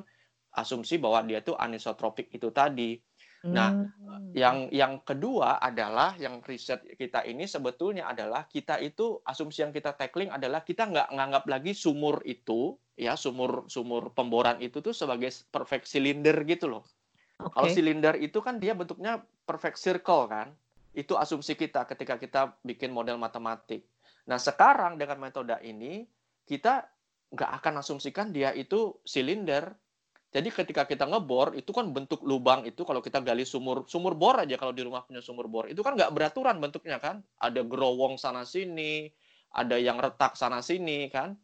asumsi 0.56 1.00
bahwa 1.00 1.24
dia 1.28 1.44
itu 1.44 1.56
anisotropik 1.56 2.32
itu 2.32 2.52
tadi. 2.52 3.00
Nah, 3.42 3.74
mm. 3.74 4.38
yang 4.38 4.70
yang 4.70 5.02
kedua 5.02 5.58
adalah 5.58 6.14
yang 6.22 6.46
riset 6.46 6.86
kita 6.94 7.26
ini 7.26 7.50
sebetulnya 7.50 8.06
adalah 8.06 8.46
kita 8.46 8.78
itu 8.78 9.18
asumsi 9.26 9.66
yang 9.66 9.74
kita 9.74 9.98
tackling 9.98 10.30
adalah 10.30 10.62
kita 10.62 10.86
nggak 10.86 11.10
nganggap 11.10 11.44
lagi 11.50 11.74
sumur 11.74 12.22
itu 12.22 12.78
ya 12.94 13.18
sumur 13.18 13.66
sumur 13.66 14.14
pemboran 14.14 14.62
itu 14.62 14.78
tuh 14.86 14.94
sebagai 14.94 15.34
perfect 15.50 15.90
cylinder 15.90 16.38
gitu 16.46 16.70
loh. 16.70 16.86
Okay. 17.42 17.50
Kalau 17.50 17.70
silinder 17.74 18.16
itu 18.22 18.38
kan 18.46 18.62
dia 18.62 18.78
bentuknya 18.78 19.26
perfect 19.50 19.82
circle 19.82 20.30
kan. 20.30 20.54
Itu 20.94 21.18
asumsi 21.18 21.58
kita 21.58 21.90
ketika 21.90 22.22
kita 22.22 22.54
bikin 22.62 22.94
model 22.94 23.18
matematik. 23.18 23.82
Nah 24.32 24.40
sekarang 24.40 24.96
dengan 24.96 25.20
metode 25.20 25.60
ini 25.68 26.08
kita 26.48 26.88
nggak 27.36 27.52
akan 27.60 27.84
asumsikan 27.84 28.32
dia 28.32 28.56
itu 28.56 28.96
silinder. 29.04 29.76
Jadi 30.32 30.48
ketika 30.48 30.88
kita 30.88 31.04
ngebor 31.04 31.60
itu 31.60 31.76
kan 31.76 31.92
bentuk 31.92 32.24
lubang 32.24 32.64
itu 32.64 32.88
kalau 32.88 33.04
kita 33.04 33.20
gali 33.20 33.44
sumur 33.44 33.84
sumur 33.92 34.16
bor 34.16 34.40
aja 34.40 34.56
kalau 34.56 34.72
di 34.72 34.88
rumah 34.88 35.04
punya 35.04 35.20
sumur 35.20 35.52
bor 35.52 35.68
itu 35.68 35.84
kan 35.84 36.00
nggak 36.00 36.16
beraturan 36.16 36.64
bentuknya 36.64 37.04
kan. 37.04 37.20
Ada 37.44 37.68
gerowong 37.68 38.16
sana 38.16 38.48
sini, 38.48 39.12
ada 39.52 39.76
yang 39.76 40.00
retak 40.00 40.40
sana 40.40 40.64
sini 40.64 41.12
kan. 41.12 41.36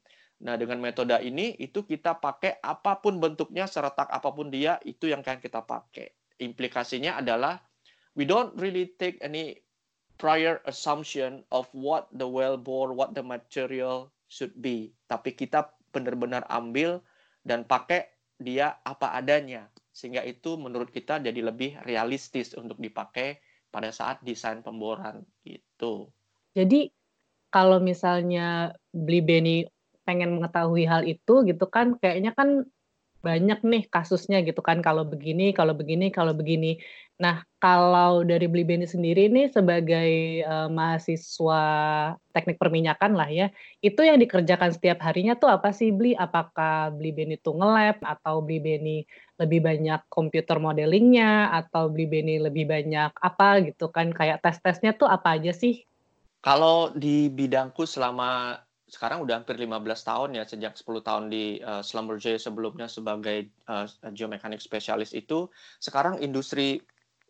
Nah 0.47 0.55
dengan 0.55 0.79
metode 0.79 1.19
ini 1.19 1.59
itu 1.59 1.83
kita 1.83 2.15
pakai 2.23 2.63
apa 2.63 3.03
pun 3.03 3.19
bentuknya 3.19 3.67
seretak 3.67 4.07
apa 4.07 4.31
pun 4.31 4.47
dia 4.47 4.79
itu 4.87 5.11
yang 5.11 5.19
kan 5.19 5.43
kita 5.43 5.59
pakai. 5.59 6.07
Implikasinya 6.39 7.19
adalah 7.19 7.59
we 8.15 8.23
don't 8.23 8.55
really 8.55 8.95
take 8.95 9.19
any 9.19 9.66
prior 10.17 10.59
assumption 10.65 11.45
of 11.53 11.69
what 11.73 12.09
the 12.13 12.25
well 12.25 12.57
bore, 12.57 12.91
what 12.93 13.13
the 13.13 13.23
material 13.23 14.09
should 14.27 14.53
be. 14.59 14.91
Tapi 15.07 15.33
kita 15.33 15.71
benar-benar 15.93 16.43
ambil 16.51 16.99
dan 17.47 17.63
pakai 17.63 18.09
dia 18.37 18.77
apa 18.83 19.17
adanya. 19.17 19.69
Sehingga 19.93 20.21
itu 20.21 20.57
menurut 20.59 20.93
kita 20.93 21.17
jadi 21.17 21.41
lebih 21.41 21.81
realistis 21.85 22.53
untuk 22.53 22.77
dipakai 22.77 23.41
pada 23.73 23.89
saat 23.89 24.21
desain 24.21 24.61
pemboran 24.61 25.25
gitu. 25.41 26.09
Jadi 26.53 26.89
kalau 27.53 27.81
misalnya 27.81 28.73
beli 28.93 29.21
Benny 29.21 29.57
pengen 30.07 30.39
mengetahui 30.39 30.87
hal 30.87 31.03
itu 31.03 31.43
gitu 31.43 31.65
kan 31.67 31.99
kayaknya 31.99 32.31
kan 32.31 32.63
banyak 33.27 33.59
nih 33.71 33.83
kasusnya 33.91 34.37
gitu 34.47 34.61
kan, 34.63 34.79
kalau 34.79 35.03
begini 35.03 35.51
kalau 35.51 35.75
begini 35.75 36.05
kalau 36.17 36.31
begini. 36.31 36.79
Nah, 37.17 37.41
kalau 37.57 38.21
dari 38.21 38.45
Beli 38.45 38.61
Beni 38.61 38.85
sendiri 38.85 39.25
nih 39.27 39.49
sebagai, 39.49 40.11
eee, 40.45 40.67
mahasiswa 40.69 41.63
teknik 42.29 42.61
perminyakan 42.61 43.17
lah 43.17 43.25
ya, 43.27 43.47
itu 43.81 44.05
yang 44.05 44.21
dikerjakan 44.21 44.69
setiap 44.69 45.01
harinya 45.01 45.33
tuh 45.33 45.49
apa 45.49 45.73
sih 45.73 45.89
Bli? 45.89 46.13
Apakah 46.13 46.93
Beli 46.93 47.11
Beni 47.17 47.35
tuh 47.41 47.57
nge-lab 47.57 47.97
atau 48.05 48.45
Beli 48.45 48.59
Beni 48.61 48.97
lebih 49.41 49.65
banyak 49.65 50.05
komputer 50.13 50.61
modelingnya 50.61 51.49
atau 51.57 51.89
Beli 51.89 52.05
Beni 52.05 52.35
lebih 52.37 52.69
banyak 52.69 53.11
apa 53.17 53.65
gitu 53.65 53.89
kan, 53.89 54.13
kayak 54.13 54.45
tes-tesnya 54.45 54.93
tuh 54.93 55.09
apa 55.09 55.41
aja 55.41 55.51
sih? 55.57 55.83
Kalau 56.45 56.93
di 56.93 57.33
bidangku 57.33 57.83
selama 57.89 58.61
sekarang 58.87 59.19
udah 59.19 59.43
hampir 59.43 59.59
15 59.59 59.83
tahun 60.07 60.29
ya, 60.39 60.43
sejak 60.47 60.79
10 60.79 61.03
tahun 61.03 61.27
di, 61.27 61.59
uh, 61.59 61.83
Schlumberger 61.83 62.39
sebelumnya 62.39 62.87
sebagai, 62.87 63.51
uh, 63.67 63.83
geomekanik 64.15 64.63
spesialis 64.63 65.11
itu, 65.11 65.51
sekarang 65.83 66.23
industri 66.23 66.79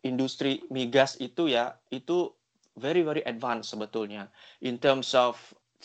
industri 0.06 0.62
migas 0.70 1.18
itu 1.18 1.50
ya, 1.50 1.74
itu 1.90 2.30
very 2.78 3.02
very 3.02 3.26
advance 3.26 3.74
sebetulnya. 3.74 4.30
In 4.62 4.78
terms 4.78 5.10
of 5.18 5.34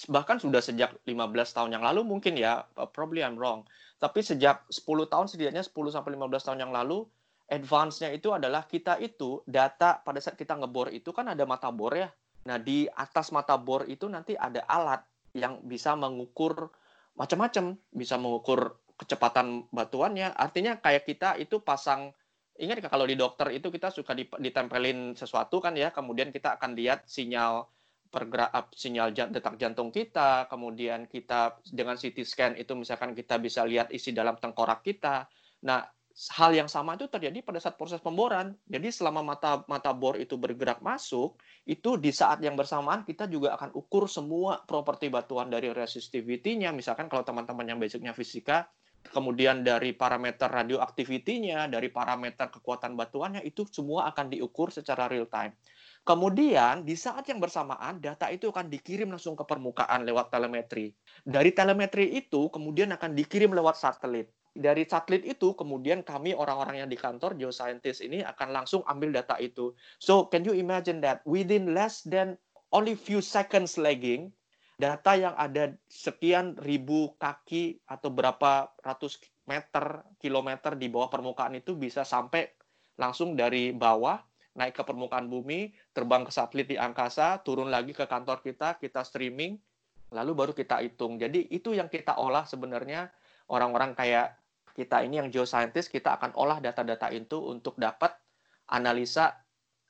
bahkan 0.09 0.37
sudah 0.37 0.61
sejak 0.61 0.93
15 1.09 1.53
tahun 1.53 1.73
yang 1.73 1.81
lalu 1.81 2.05
mungkin 2.05 2.37
ya, 2.37 2.69
uh, 2.77 2.85
probably 2.85 3.25
I'm 3.25 3.37
wrong. 3.41 3.65
Tapi 3.97 4.21
sejak 4.21 4.69
10 4.69 5.09
tahun 5.09 5.25
setidaknya 5.25 5.65
10 5.65 5.89
sampai 5.89 6.13
15 6.13 6.45
tahun 6.45 6.59
yang 6.69 6.73
lalu, 6.73 7.05
advance-nya 7.49 8.13
itu 8.13 8.29
adalah 8.29 8.69
kita 8.69 9.01
itu 9.01 9.41
data 9.49 10.01
pada 10.01 10.21
saat 10.21 10.37
kita 10.37 10.53
ngebor 10.57 10.93
itu 10.93 11.09
kan 11.09 11.33
ada 11.33 11.45
mata 11.49 11.73
bor 11.73 11.93
ya. 11.93 12.13
Nah, 12.43 12.59
di 12.59 12.85
atas 12.91 13.31
mata 13.31 13.55
bor 13.55 13.87
itu 13.87 14.05
nanti 14.11 14.35
ada 14.35 14.65
alat 14.67 15.01
yang 15.33 15.61
bisa 15.65 15.97
mengukur 15.97 16.69
macam-macam, 17.13 17.77
bisa 17.93 18.15
mengukur 18.17 18.77
kecepatan 18.97 19.69
batuannya. 19.73 20.33
Artinya 20.33 20.77
kayak 20.79 21.03
kita 21.05 21.29
itu 21.41 21.61
pasang 21.61 22.13
ingat 22.57 22.85
kalau 22.85 23.09
di 23.09 23.17
dokter 23.17 23.49
itu 23.49 23.73
kita 23.73 23.89
suka 23.89 24.13
ditempelin 24.17 25.17
sesuatu 25.17 25.57
kan 25.57 25.73
ya, 25.73 25.89
kemudian 25.89 26.29
kita 26.29 26.57
akan 26.61 26.77
lihat 26.77 27.09
sinyal 27.09 27.65
pergerak 28.13 28.69
sinyal 28.77 29.09
detak 29.09 29.57
jantung 29.57 29.89
kita, 29.89 30.45
kemudian 30.45 31.09
kita 31.09 31.57
dengan 31.65 31.97
CT 31.97 32.17
scan 32.21 32.53
itu 32.61 32.77
misalkan 32.77 33.17
kita 33.17 33.41
bisa 33.41 33.65
lihat 33.65 33.89
isi 33.89 34.13
dalam 34.13 34.37
tengkorak 34.37 34.85
kita. 34.85 35.25
Nah, 35.65 35.81
hal 36.13 36.53
yang 36.53 36.69
sama 36.69 36.93
itu 36.93 37.09
terjadi 37.09 37.41
pada 37.41 37.57
saat 37.57 37.73
proses 37.73 37.97
pemboran. 37.97 38.53
Jadi 38.69 38.93
selama 38.93 39.25
mata 39.25 39.65
mata 39.65 39.89
bor 39.89 40.13
itu 40.21 40.37
bergerak 40.37 40.79
masuk, 40.85 41.41
itu 41.65 41.97
di 41.97 42.13
saat 42.13 42.37
yang 42.45 42.53
bersamaan 42.53 43.01
kita 43.01 43.25
juga 43.25 43.57
akan 43.57 43.73
ukur 43.73 44.05
semua 44.05 44.61
properti 44.61 45.09
batuan 45.09 45.49
dari 45.49 45.73
resistivity-nya. 45.73 46.69
Misalkan 46.69 47.09
kalau 47.09 47.25
teman-teman 47.25 47.65
yang 47.65 47.79
basicnya 47.81 48.13
fisika, 48.13 48.69
kemudian 49.09 49.65
dari 49.65 49.97
parameter 49.97 50.45
radioaktivitinya, 50.45 51.65
dari 51.65 51.89
parameter 51.89 52.53
kekuatan 52.53 52.93
batuannya, 52.93 53.41
itu 53.41 53.65
semua 53.65 54.05
akan 54.13 54.37
diukur 54.37 54.69
secara 54.69 55.09
real 55.09 55.25
time. 55.25 55.57
Kemudian 56.05 56.85
di 56.85 56.93
saat 56.99 57.25
yang 57.31 57.39
bersamaan 57.39 57.97
data 57.97 58.27
itu 58.29 58.51
akan 58.53 58.67
dikirim 58.69 59.09
langsung 59.09 59.33
ke 59.39 59.47
permukaan 59.47 60.05
lewat 60.05 60.29
telemetri. 60.29 60.93
Dari 61.25 61.55
telemetri 61.55 62.11
itu 62.13 62.51
kemudian 62.51 62.91
akan 62.91 63.15
dikirim 63.15 63.55
lewat 63.55 63.79
satelit 63.79 64.27
dari 64.53 64.85
satelit 64.85 65.25
itu 65.25 65.57
kemudian 65.57 66.05
kami 66.05 66.37
orang-orang 66.37 66.85
yang 66.85 66.89
di 66.89 66.97
kantor 66.97 67.33
geoscientist 67.33 68.05
ini 68.05 68.21
akan 68.21 68.53
langsung 68.53 68.85
ambil 68.85 69.09
data 69.09 69.41
itu. 69.41 69.73
So 69.97 70.29
can 70.29 70.45
you 70.45 70.53
imagine 70.53 71.01
that 71.01 71.25
within 71.25 71.73
less 71.73 72.05
than 72.05 72.37
only 72.69 72.93
few 72.93 73.19
seconds 73.19 73.81
lagging 73.81 74.29
data 74.77 75.17
yang 75.17 75.33
ada 75.37 75.73
sekian 75.89 76.57
ribu 76.61 77.17
kaki 77.17 77.81
atau 77.89 78.09
berapa 78.13 78.69
ratus 78.81 79.21
meter 79.49 80.05
kilometer 80.21 80.77
di 80.77 80.87
bawah 80.87 81.09
permukaan 81.09 81.57
itu 81.57 81.73
bisa 81.77 82.05
sampai 82.05 82.49
langsung 82.97 83.33
dari 83.33 83.73
bawah 83.73 84.21
naik 84.53 84.77
ke 84.77 84.83
permukaan 84.85 85.33
bumi, 85.33 85.73
terbang 85.97 86.21
ke 86.21 86.31
satelit 86.33 86.69
di 86.69 86.77
angkasa, 86.77 87.41
turun 87.41 87.73
lagi 87.73 87.89
ke 87.89 88.05
kantor 88.05 88.45
kita, 88.45 88.77
kita 88.77 89.01
streaming, 89.01 89.57
lalu 90.13 90.31
baru 90.37 90.53
kita 90.53 90.77
hitung. 90.85 91.17
Jadi 91.17 91.49
itu 91.49 91.73
yang 91.73 91.89
kita 91.89 92.21
olah 92.21 92.45
sebenarnya 92.45 93.09
orang-orang 93.49 93.97
kayak 93.97 94.37
kita 94.73 95.05
ini 95.05 95.21
yang 95.21 95.29
geoscientist 95.29 95.93
kita 95.93 96.17
akan 96.17 96.33
olah 96.33 96.57
data-data 96.57 97.13
itu 97.13 97.37
untuk 97.37 97.77
dapat 97.77 98.13
analisa 98.73 99.37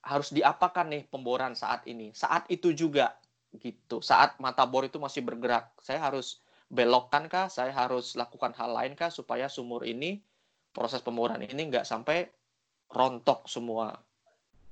harus 0.04 0.36
diapakan 0.36 0.92
nih 0.92 1.04
pemboran 1.08 1.56
saat 1.56 1.88
ini. 1.88 2.12
Saat 2.12 2.52
itu 2.52 2.76
juga 2.76 3.16
gitu. 3.56 4.04
Saat 4.04 4.38
mata 4.44 4.68
bor 4.68 4.84
itu 4.84 5.00
masih 5.00 5.24
bergerak, 5.24 5.72
saya 5.80 6.04
harus 6.04 6.44
belokkan 6.68 7.32
kah? 7.32 7.48
Saya 7.48 7.72
harus 7.72 8.20
lakukan 8.20 8.52
hal 8.60 8.76
lain 8.76 8.94
kah 9.00 9.08
supaya 9.08 9.48
sumur 9.48 9.88
ini 9.88 10.20
proses 10.76 11.00
pemboran 11.00 11.40
ini 11.40 11.72
nggak 11.72 11.88
sampai 11.88 12.28
rontok 12.92 13.48
semua 13.48 13.96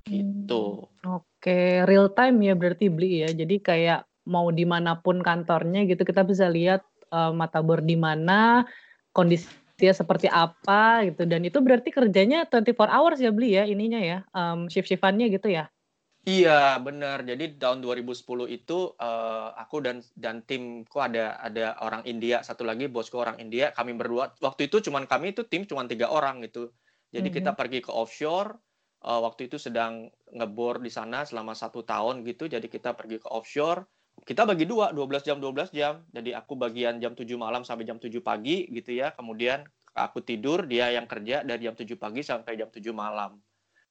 gitu. 0.04 0.90
Hmm, 1.06 1.22
Oke, 1.22 1.86
real 1.86 2.10
time 2.12 2.42
ya 2.44 2.54
berarti 2.58 2.90
beli 2.92 3.24
ya. 3.24 3.30
Jadi 3.32 3.62
kayak 3.62 4.04
mau 4.28 4.50
di 4.52 4.66
mana 4.68 5.00
pun 5.00 5.24
kantornya 5.24 5.86
gitu 5.88 6.04
kita 6.04 6.26
bisa 6.26 6.50
lihat 6.50 6.84
uh, 7.14 7.32
mata 7.32 7.62
bor 7.62 7.82
di 7.82 7.96
mana, 7.98 8.66
kondisi 9.14 9.61
dia 9.82 9.94
seperti 9.98 10.30
apa 10.30 11.10
gitu 11.10 11.26
dan 11.26 11.42
itu 11.42 11.58
berarti 11.58 11.90
kerjanya 11.90 12.46
24 12.46 12.78
hours 12.94 13.18
ya 13.18 13.34
beli 13.34 13.58
ya 13.58 13.66
ininya 13.66 13.98
ya 13.98 14.18
um, 14.38 14.70
shift-shiftannya 14.70 15.34
gitu 15.34 15.50
ya 15.50 15.74
Iya 16.22 16.78
benar. 16.86 17.26
Jadi 17.26 17.58
tahun 17.58 17.82
2010 17.82 18.46
itu 18.54 18.94
uh, 18.94 19.50
aku 19.58 19.82
dan 19.82 20.06
dan 20.14 20.46
timku 20.46 21.02
ada 21.02 21.34
ada 21.42 21.74
orang 21.82 22.06
India 22.06 22.46
satu 22.46 22.62
lagi 22.62 22.86
bosku 22.86 23.18
orang 23.18 23.42
India. 23.42 23.74
Kami 23.74 23.98
berdua 23.98 24.30
waktu 24.38 24.70
itu 24.70 24.86
cuman 24.86 25.10
kami 25.10 25.34
itu 25.34 25.42
tim 25.50 25.66
cuman 25.66 25.90
tiga 25.90 26.14
orang 26.14 26.46
gitu. 26.46 26.70
Jadi 27.10 27.26
mm 27.26 27.34
-hmm. 27.34 27.38
kita 27.42 27.52
pergi 27.58 27.80
ke 27.82 27.90
offshore. 27.90 28.54
Uh, 29.02 29.18
waktu 29.26 29.50
itu 29.50 29.58
sedang 29.58 30.14
ngebor 30.30 30.78
di 30.78 30.94
sana 30.94 31.26
selama 31.26 31.58
satu 31.58 31.82
tahun 31.82 32.22
gitu. 32.22 32.46
Jadi 32.46 32.70
kita 32.70 32.94
pergi 32.94 33.18
ke 33.18 33.26
offshore 33.26 33.82
kita 34.22 34.46
bagi 34.46 34.70
dua, 34.70 34.94
12 34.94 35.26
jam, 35.26 35.38
12 35.42 35.74
jam. 35.74 36.06
Jadi 36.14 36.32
aku 36.38 36.54
bagian 36.54 37.02
jam 37.02 37.18
7 37.18 37.26
malam 37.38 37.66
sampai 37.66 37.90
jam 37.90 37.98
7 37.98 38.22
pagi 38.22 38.70
gitu 38.70 38.94
ya. 38.94 39.12
Kemudian 39.18 39.66
aku 39.98 40.22
tidur, 40.22 40.70
dia 40.70 40.94
yang 40.94 41.10
kerja 41.10 41.42
dari 41.42 41.66
jam 41.66 41.74
7 41.74 41.98
pagi 41.98 42.22
sampai 42.22 42.54
jam 42.56 42.70
7 42.70 42.94
malam. 42.94 43.42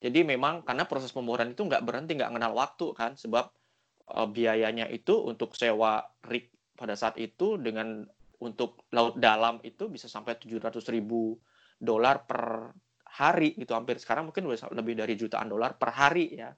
Jadi 0.01 0.25
memang 0.25 0.65
karena 0.65 0.89
proses 0.89 1.13
pemboran 1.13 1.53
itu 1.53 1.67
nggak 1.67 1.85
berhenti, 1.85 2.17
nggak 2.17 2.31
kenal 2.31 2.53
waktu 2.55 2.87
kan. 2.95 3.19
Sebab 3.19 3.45
uh, 4.15 4.29
biayanya 4.31 4.87
itu 4.89 5.19
untuk 5.19 5.53
sewa 5.59 6.01
rig 6.31 6.49
pada 6.79 6.97
saat 6.97 7.21
itu 7.21 7.61
dengan 7.61 8.07
untuk 8.41 8.89
laut 8.97 9.21
dalam 9.21 9.61
itu 9.61 9.93
bisa 9.93 10.09
sampai 10.09 10.41
700 10.41 10.81
ribu 10.89 11.37
dolar 11.77 12.25
per 12.25 12.73
hari 13.05 13.53
itu 13.61 13.69
hampir 13.77 14.01
sekarang 14.01 14.33
mungkin 14.33 14.49
lebih 14.49 14.95
dari 14.97 15.13
jutaan 15.19 15.53
dolar 15.53 15.77
per 15.77 15.93
hari 15.93 16.41
ya 16.41 16.49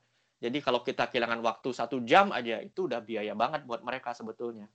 jadi 0.42 0.58
kalau 0.58 0.82
kita 0.82 1.06
kehilangan 1.06 1.38
waktu 1.38 1.70
satu 1.70 2.02
jam 2.02 2.34
aja 2.34 2.58
itu 2.58 2.90
udah 2.90 2.98
biaya 2.98 3.30
banget 3.38 3.62
buat 3.62 3.86
mereka 3.86 4.10
sebetulnya. 4.10 4.66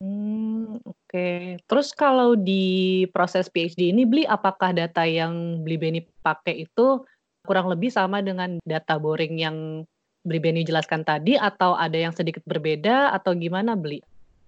Hmm, 0.00 0.80
oke. 0.80 0.96
Okay. 1.04 1.60
Terus 1.68 1.92
kalau 1.92 2.32
di 2.32 3.04
proses 3.12 3.52
PhD 3.52 3.92
ini 3.92 4.08
beli 4.08 4.24
apakah 4.24 4.72
data 4.72 5.04
yang 5.04 5.60
beli 5.60 5.76
Beni 5.76 6.00
pakai 6.24 6.64
itu 6.64 7.04
kurang 7.44 7.68
lebih 7.68 7.92
sama 7.92 8.24
dengan 8.24 8.56
data 8.64 8.96
boring 8.96 9.36
yang 9.36 9.84
beli 10.24 10.40
Beni 10.40 10.64
jelaskan 10.64 11.04
tadi 11.04 11.36
atau 11.36 11.76
ada 11.76 11.98
yang 12.00 12.16
sedikit 12.16 12.40
berbeda 12.48 13.12
atau 13.12 13.36
gimana 13.36 13.76
beli? 13.76 14.00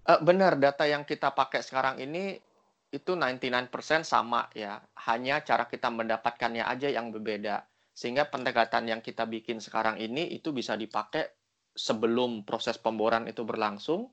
Uh, 0.08 0.24
benar, 0.24 0.56
data 0.56 0.88
yang 0.88 1.04
kita 1.04 1.36
pakai 1.36 1.60
sekarang 1.60 2.00
ini 2.00 2.40
itu 2.88 3.12
99% 3.12 3.68
sama 4.08 4.48
ya. 4.56 4.80
Hanya 5.04 5.44
cara 5.44 5.68
kita 5.68 5.92
mendapatkannya 5.92 6.64
aja 6.64 6.88
yang 6.88 7.12
berbeda. 7.12 7.69
Sehingga 8.00 8.32
pendekatan 8.32 8.88
yang 8.88 9.04
kita 9.04 9.28
bikin 9.28 9.60
sekarang 9.60 10.00
ini 10.00 10.32
itu 10.32 10.56
bisa 10.56 10.72
dipakai 10.72 11.36
sebelum 11.76 12.48
proses 12.48 12.80
pemboran 12.80 13.28
itu 13.28 13.44
berlangsung 13.44 14.08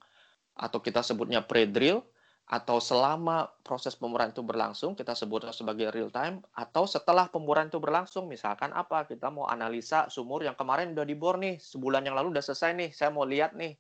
atau 0.60 0.84
kita 0.84 1.00
sebutnya 1.00 1.48
pre-drill 1.48 2.04
atau 2.48 2.84
selama 2.84 3.48
proses 3.64 3.96
pemboran 3.96 4.36
itu 4.36 4.44
berlangsung 4.44 4.92
kita 4.92 5.16
sebutnya 5.16 5.56
sebagai 5.56 5.88
real 5.96 6.12
time 6.12 6.44
atau 6.52 6.84
setelah 6.84 7.32
pemboran 7.32 7.72
itu 7.72 7.80
berlangsung 7.80 8.28
misalkan 8.28 8.76
apa 8.76 9.08
kita 9.08 9.32
mau 9.32 9.48
analisa 9.48 10.12
sumur 10.12 10.44
yang 10.44 10.56
kemarin 10.60 10.92
udah 10.92 11.08
dibor 11.08 11.40
nih 11.40 11.56
sebulan 11.56 12.08
yang 12.08 12.16
lalu 12.16 12.36
udah 12.36 12.44
selesai 12.44 12.76
nih 12.76 12.90
saya 12.92 13.12
mau 13.12 13.24
lihat 13.24 13.56
nih 13.56 13.76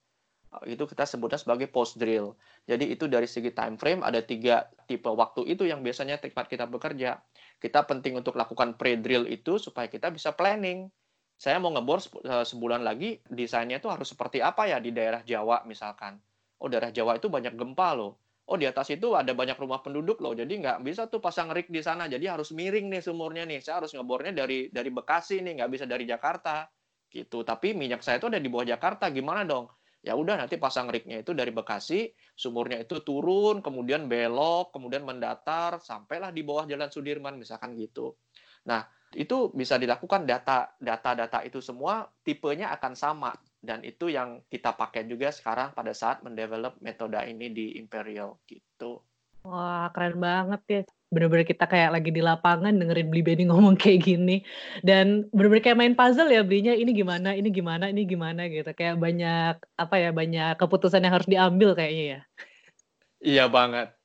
itu 0.65 0.83
kita 0.87 1.03
sebutnya 1.03 1.37
sebagai 1.37 1.67
post 1.67 1.99
drill 1.99 2.33
jadi 2.63 2.87
itu 2.87 3.05
dari 3.11 3.27
segi 3.27 3.51
time 3.51 3.75
frame 3.75 4.01
ada 4.01 4.23
tiga 4.23 4.67
tipe 4.87 5.11
waktu 5.11 5.43
itu 5.47 5.67
yang 5.67 5.83
biasanya 5.83 6.17
tempat 6.17 6.47
kita 6.47 6.65
bekerja 6.65 7.19
kita 7.57 7.89
penting 7.89 8.13
untuk 8.21 8.37
lakukan 8.37 8.77
pre-drill 8.77 9.25
itu 9.25 9.57
supaya 9.57 9.89
kita 9.89 10.13
bisa 10.13 10.33
planning. 10.37 10.93
Saya 11.37 11.57
mau 11.61 11.73
ngebor 11.73 12.01
eh, 12.25 12.45
sebulan 12.45 12.81
lagi, 12.85 13.21
desainnya 13.29 13.81
itu 13.81 13.89
harus 13.89 14.13
seperti 14.13 14.41
apa 14.41 14.69
ya 14.69 14.77
di 14.81 14.93
daerah 14.93 15.21
Jawa 15.25 15.65
misalkan. 15.65 16.17
Oh, 16.61 16.69
daerah 16.69 16.89
Jawa 16.89 17.17
itu 17.17 17.29
banyak 17.29 17.53
gempa 17.53 17.93
loh. 17.97 18.17
Oh, 18.47 18.57
di 18.57 18.65
atas 18.65 18.89
itu 18.93 19.13
ada 19.13 19.35
banyak 19.35 19.57
rumah 19.59 19.83
penduduk 19.83 20.21
loh. 20.23 20.33
Jadi 20.33 20.57
nggak 20.63 20.81
bisa 20.81 21.05
tuh 21.11 21.21
pasang 21.21 21.51
rig 21.53 21.69
di 21.69 21.81
sana. 21.83 22.09
Jadi 22.09 22.25
harus 22.25 22.49
miring 22.55 22.89
nih 22.89 23.01
sumurnya 23.03 23.43
nih. 23.45 23.59
Saya 23.61 23.83
harus 23.83 23.91
ngebornya 23.93 24.33
dari 24.33 24.71
dari 24.71 24.89
Bekasi 24.89 25.43
nih, 25.43 25.61
nggak 25.61 25.69
bisa 25.73 25.85
dari 25.85 26.05
Jakarta. 26.07 26.65
Gitu. 27.11 27.43
Tapi 27.43 27.73
minyak 27.77 28.01
saya 28.01 28.17
itu 28.21 28.31
ada 28.31 28.39
di 28.41 28.49
bawah 28.49 28.65
Jakarta. 28.65 29.11
Gimana 29.13 29.43
dong? 29.45 29.69
Ya 30.05 30.13
udah 30.13 30.39
nanti 30.39 30.55
pasang 30.61 30.87
rignya 30.87 31.19
itu 31.19 31.33
dari 31.33 31.49
Bekasi, 31.51 32.13
sumurnya 32.37 32.85
itu 32.85 33.01
turun, 33.01 33.59
kemudian 33.59 34.05
belok, 34.05 34.71
kemudian 34.71 35.03
mendatar, 35.03 35.81
sampailah 35.81 36.31
di 36.31 36.45
bawah 36.45 36.69
Jalan 36.69 36.87
Sudirman 36.87 37.35
misalkan 37.35 37.75
gitu. 37.75 38.15
Nah, 38.69 38.85
itu 39.15 39.51
bisa 39.55 39.79
dilakukan 39.79 40.27
data 40.27 40.75
data-data 40.77 41.39
itu 41.47 41.63
semua 41.63 42.11
tipenya 42.27 42.75
akan 42.75 42.93
sama 42.93 43.31
dan 43.63 43.79
itu 43.87 44.11
yang 44.11 44.43
kita 44.51 44.75
pakai 44.75 45.07
juga 45.07 45.31
sekarang 45.31 45.71
pada 45.71 45.95
saat 45.95 46.21
mendevelop 46.21 46.75
metode 46.83 47.17
ini 47.23 47.47
di 47.55 47.65
Imperial 47.79 48.35
gitu. 48.43 48.99
Wah, 49.47 49.87
keren 49.95 50.19
banget 50.19 50.61
ya. 50.67 50.81
Bener-bener 51.07 51.47
kita 51.47 51.65
kayak 51.65 51.95
lagi 51.95 52.11
di 52.11 52.19
lapangan 52.19 52.75
dengerin 52.75 53.07
Beli 53.07 53.23
Benny 53.23 53.43
ngomong 53.47 53.75
kayak 53.81 54.03
gini. 54.03 54.43
Dan 54.83 55.27
bener-bener 55.31 55.63
kayak 55.63 55.79
main 55.79 55.95
puzzle 55.95 56.31
ya 56.31 56.43
belinya 56.43 56.75
ini 56.75 56.91
gimana, 56.91 57.35
ini 57.35 57.49
gimana, 57.51 57.87
ini 57.87 58.03
gimana 58.03 58.47
gitu. 58.51 58.71
Kayak 58.75 58.99
banyak 58.99 59.55
apa 59.79 59.95
ya, 59.95 60.09
banyak 60.11 60.53
keputusan 60.59 61.03
yang 61.03 61.13
harus 61.15 61.29
diambil 61.29 61.73
kayaknya 61.77 62.05
ya. 62.05 62.19
Iya 63.17 63.45
banget. 63.49 63.97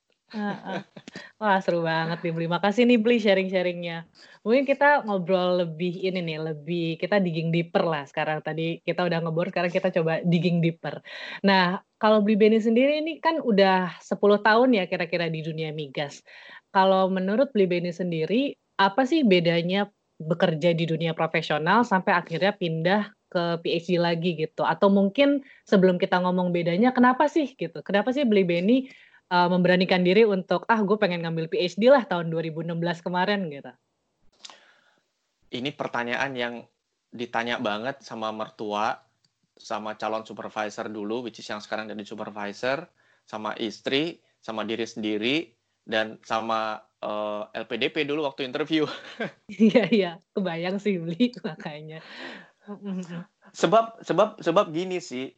Wah, 1.37 1.61
seru 1.61 1.85
banget 1.85 2.25
nih 2.25 2.32
Bli. 2.32 2.47
Makasih 2.49 2.88
nih 2.88 2.97
Bli 2.97 3.21
sharing-sharingnya. 3.21 4.09
Mungkin 4.40 4.64
kita 4.64 5.04
ngobrol 5.04 5.61
lebih 5.61 6.00
ini 6.00 6.25
nih, 6.25 6.38
lebih 6.40 6.97
kita 6.97 7.21
digging 7.21 7.52
deeper 7.52 7.85
lah 7.85 8.09
sekarang. 8.09 8.40
Tadi 8.40 8.80
kita 8.80 9.04
udah 9.04 9.18
ngebor, 9.21 9.52
sekarang 9.52 9.68
kita 9.68 9.92
coba 9.92 10.25
digging 10.25 10.64
deeper. 10.64 11.04
Nah, 11.44 11.85
kalau 12.00 12.25
Bli 12.25 12.40
Beni 12.40 12.59
sendiri 12.64 13.04
ini 13.04 13.21
kan 13.21 13.44
udah 13.44 14.00
10 14.00 14.40
tahun 14.40 14.68
ya 14.73 14.85
kira-kira 14.88 15.28
di 15.28 15.44
dunia 15.44 15.68
migas. 15.76 16.25
Kalau 16.73 17.12
menurut 17.12 17.52
Bli 17.52 17.69
Beni 17.69 17.93
sendiri, 17.93 18.57
apa 18.81 19.05
sih 19.05 19.23
bedanya 19.29 19.93
bekerja 20.17 20.73
di 20.73 20.88
dunia 20.88 21.12
profesional 21.12 21.85
sampai 21.85 22.17
akhirnya 22.17 22.57
pindah 22.57 23.12
ke 23.29 23.61
PhD 23.61 24.00
lagi 24.00 24.41
gitu? 24.41 24.64
Atau 24.64 24.88
mungkin 24.88 25.45
sebelum 25.69 26.00
kita 26.00 26.17
ngomong 26.25 26.49
bedanya, 26.49 26.97
kenapa 26.97 27.29
sih 27.29 27.52
gitu? 27.52 27.85
Kenapa 27.85 28.17
sih 28.17 28.25
Bli 28.25 28.49
Beni 28.49 28.88
uh, 29.29 29.52
memberanikan 29.52 30.00
diri 30.00 30.25
untuk 30.25 30.64
ah 30.73 30.81
gue 30.81 30.97
pengen 30.97 31.29
ngambil 31.29 31.52
PhD 31.52 31.93
lah 31.93 32.09
tahun 32.09 32.33
2016 32.33 32.73
kemarin 33.05 33.52
gitu? 33.52 33.73
Ini 35.52 35.76
pertanyaan 35.76 36.33
yang 36.33 36.55
ditanya 37.12 37.61
banget 37.61 38.00
sama 38.00 38.33
mertua, 38.33 38.97
sama 39.61 39.93
calon 40.00 40.25
supervisor 40.25 40.88
dulu, 40.88 41.29
which 41.29 41.37
is 41.37 41.49
yang 41.52 41.61
sekarang 41.61 41.93
jadi 41.93 42.00
supervisor, 42.09 42.88
sama 43.29 43.52
istri, 43.61 44.25
sama 44.41 44.64
diri 44.64 44.88
sendiri, 44.88 45.52
dan 45.86 46.18
sama 46.22 46.82
uh, 47.02 47.50
eh, 47.52 47.66
LPDP 47.66 48.06
dulu 48.06 48.24
waktu 48.26 48.46
interview. 48.46 48.86
Iya 49.50 49.84
iya, 49.90 50.12
kebayang 50.32 50.78
sih 50.78 50.98
beli 50.98 51.34
makanya. 51.46 52.00
sebab 53.52 54.00
sebab 54.06 54.38
sebab 54.38 54.66
gini 54.70 55.02
sih, 55.02 55.34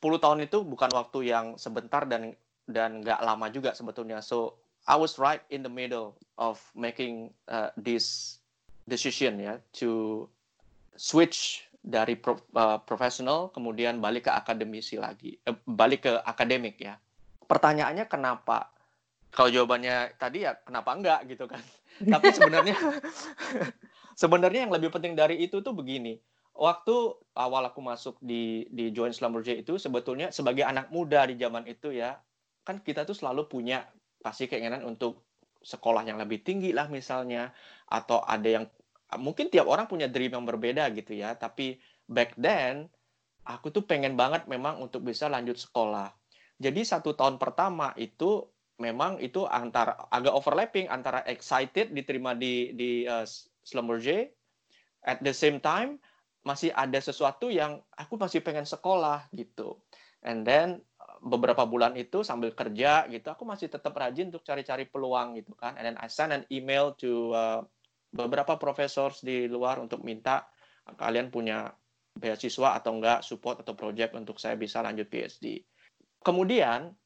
10 0.00 0.02
tahun 0.18 0.48
itu 0.48 0.64
bukan 0.64 0.90
waktu 0.96 1.30
yang 1.30 1.60
sebentar 1.60 2.08
dan 2.08 2.32
dan 2.66 3.04
nggak 3.04 3.22
lama 3.22 3.46
juga 3.52 3.76
sebetulnya. 3.76 4.24
So 4.24 4.58
I 4.88 4.96
was 4.96 5.20
right 5.20 5.42
in 5.52 5.62
the 5.62 5.70
middle 5.70 6.16
of 6.40 6.58
making 6.74 7.30
uh, 7.50 7.70
this 7.78 8.38
decision 8.86 9.38
ya 9.42 9.58
to 9.82 10.24
switch 10.94 11.66
dari 11.86 12.18
pro, 12.18 12.38
uh, 12.58 12.82
profesional 12.82 13.54
kemudian 13.54 14.02
balik 14.02 14.26
ke 14.26 14.32
akademisi 14.34 14.98
lagi, 14.98 15.38
eh, 15.46 15.54
balik 15.70 16.10
ke 16.10 16.12
akademik 16.26 16.82
ya. 16.82 16.98
Pertanyaannya 17.46 18.10
kenapa? 18.10 18.74
Kalau 19.36 19.52
jawabannya 19.52 20.16
tadi 20.16 20.48
ya 20.48 20.56
kenapa 20.64 20.96
enggak 20.96 21.20
gitu 21.28 21.44
kan. 21.44 21.60
Tapi 22.14 22.32
sebenarnya 22.32 22.76
sebenarnya 24.22 24.64
yang 24.64 24.72
lebih 24.72 24.88
penting 24.88 25.12
dari 25.12 25.44
itu 25.44 25.60
tuh 25.60 25.76
begini. 25.76 26.16
Waktu 26.56 26.96
awal 27.36 27.68
aku 27.68 27.84
masuk 27.84 28.16
di 28.24 28.64
di 28.72 28.88
Join 28.96 29.12
Schlumberger 29.12 29.60
itu 29.60 29.76
sebetulnya 29.76 30.32
sebagai 30.32 30.64
anak 30.64 30.88
muda 30.88 31.28
di 31.28 31.36
zaman 31.36 31.68
itu 31.68 31.92
ya, 31.92 32.16
kan 32.64 32.80
kita 32.80 33.04
tuh 33.04 33.12
selalu 33.12 33.44
punya 33.44 33.84
pasti 34.24 34.48
keinginan 34.48 34.88
untuk 34.88 35.28
sekolah 35.66 36.06
yang 36.06 36.16
lebih 36.16 36.40
tinggi 36.46 36.70
lah 36.70 36.88
misalnya 36.88 37.50
atau 37.90 38.22
ada 38.22 38.46
yang 38.46 38.64
mungkin 39.18 39.50
tiap 39.50 39.66
orang 39.66 39.86
punya 39.90 40.06
dream 40.06 40.34
yang 40.34 40.46
berbeda 40.46 40.90
gitu 40.94 41.14
ya 41.14 41.34
tapi 41.34 41.78
back 42.06 42.34
then 42.38 42.86
aku 43.46 43.70
tuh 43.74 43.82
pengen 43.86 44.14
banget 44.14 44.46
memang 44.50 44.82
untuk 44.82 45.02
bisa 45.02 45.26
lanjut 45.26 45.58
sekolah 45.58 46.10
jadi 46.58 46.80
satu 46.82 47.18
tahun 47.18 47.38
pertama 47.42 47.90
itu 47.98 48.46
memang 48.76 49.16
itu 49.20 49.48
antara 49.48 49.96
agak 50.12 50.36
overlapping 50.36 50.86
antara 50.92 51.24
excited 51.24 51.92
diterima 51.96 52.36
di 52.36 52.76
di 52.76 53.08
uh, 53.08 53.24
at 55.06 55.18
the 55.24 55.32
same 55.32 55.58
time 55.62 55.96
masih 56.46 56.70
ada 56.76 57.00
sesuatu 57.02 57.50
yang 57.50 57.82
aku 57.98 58.14
masih 58.14 58.38
pengen 58.44 58.68
sekolah 58.68 59.26
gitu. 59.34 59.82
And 60.22 60.46
then 60.46 60.82
beberapa 61.24 61.66
bulan 61.66 61.98
itu 61.98 62.22
sambil 62.22 62.54
kerja 62.54 63.08
gitu 63.10 63.26
aku 63.32 63.42
masih 63.42 63.66
tetap 63.66 63.96
rajin 63.96 64.30
untuk 64.30 64.46
cari-cari 64.46 64.86
peluang 64.86 65.40
gitu 65.40 65.56
kan. 65.58 65.74
And 65.74 65.94
then 65.94 65.96
I 65.98 66.06
send 66.06 66.30
an 66.30 66.44
email 66.52 66.94
to 67.02 67.34
uh, 67.34 67.60
beberapa 68.14 68.54
profesor 68.60 69.10
di 69.24 69.50
luar 69.50 69.82
untuk 69.82 70.06
minta 70.06 70.46
kalian 70.94 71.34
punya 71.34 71.74
beasiswa 72.16 72.78
atau 72.78 72.96
enggak 72.96 73.20
support 73.26 73.60
atau 73.60 73.74
project 73.76 74.16
untuk 74.16 74.40
saya 74.40 74.56
bisa 74.56 74.80
lanjut 74.80 75.04
PhD 75.10 75.60
kemudian 76.24 76.96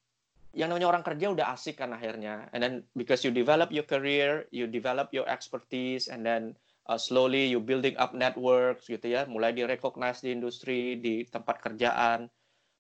yang 0.51 0.75
namanya 0.75 0.91
orang 0.91 1.07
kerja 1.07 1.31
udah 1.31 1.55
asik 1.55 1.79
kan 1.79 1.95
akhirnya. 1.95 2.51
And 2.51 2.61
then 2.61 2.75
because 2.99 3.23
you 3.23 3.31
develop 3.31 3.71
your 3.71 3.87
career 3.87 4.51
you 4.51 4.67
develop 4.67 5.15
your 5.15 5.27
expertise 5.31 6.11
and 6.11 6.27
then 6.27 6.59
uh, 6.91 6.99
slowly 6.99 7.47
you 7.47 7.63
building 7.63 7.95
up 8.03 8.13
networks 8.13 8.91
gitu 8.91 9.07
ya. 9.07 9.27
Mulai 9.31 9.55
direcognize 9.55 10.23
di 10.27 10.35
industri 10.35 10.99
di 10.99 11.23
tempat 11.27 11.63
kerjaan. 11.63 12.27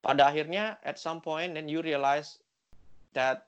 Pada 0.02 0.33
akhirnya 0.33 0.83
at 0.83 0.98
some 0.98 1.22
point 1.22 1.54
then 1.54 1.70
you 1.70 1.78
realize 1.78 2.42
that 3.14 3.46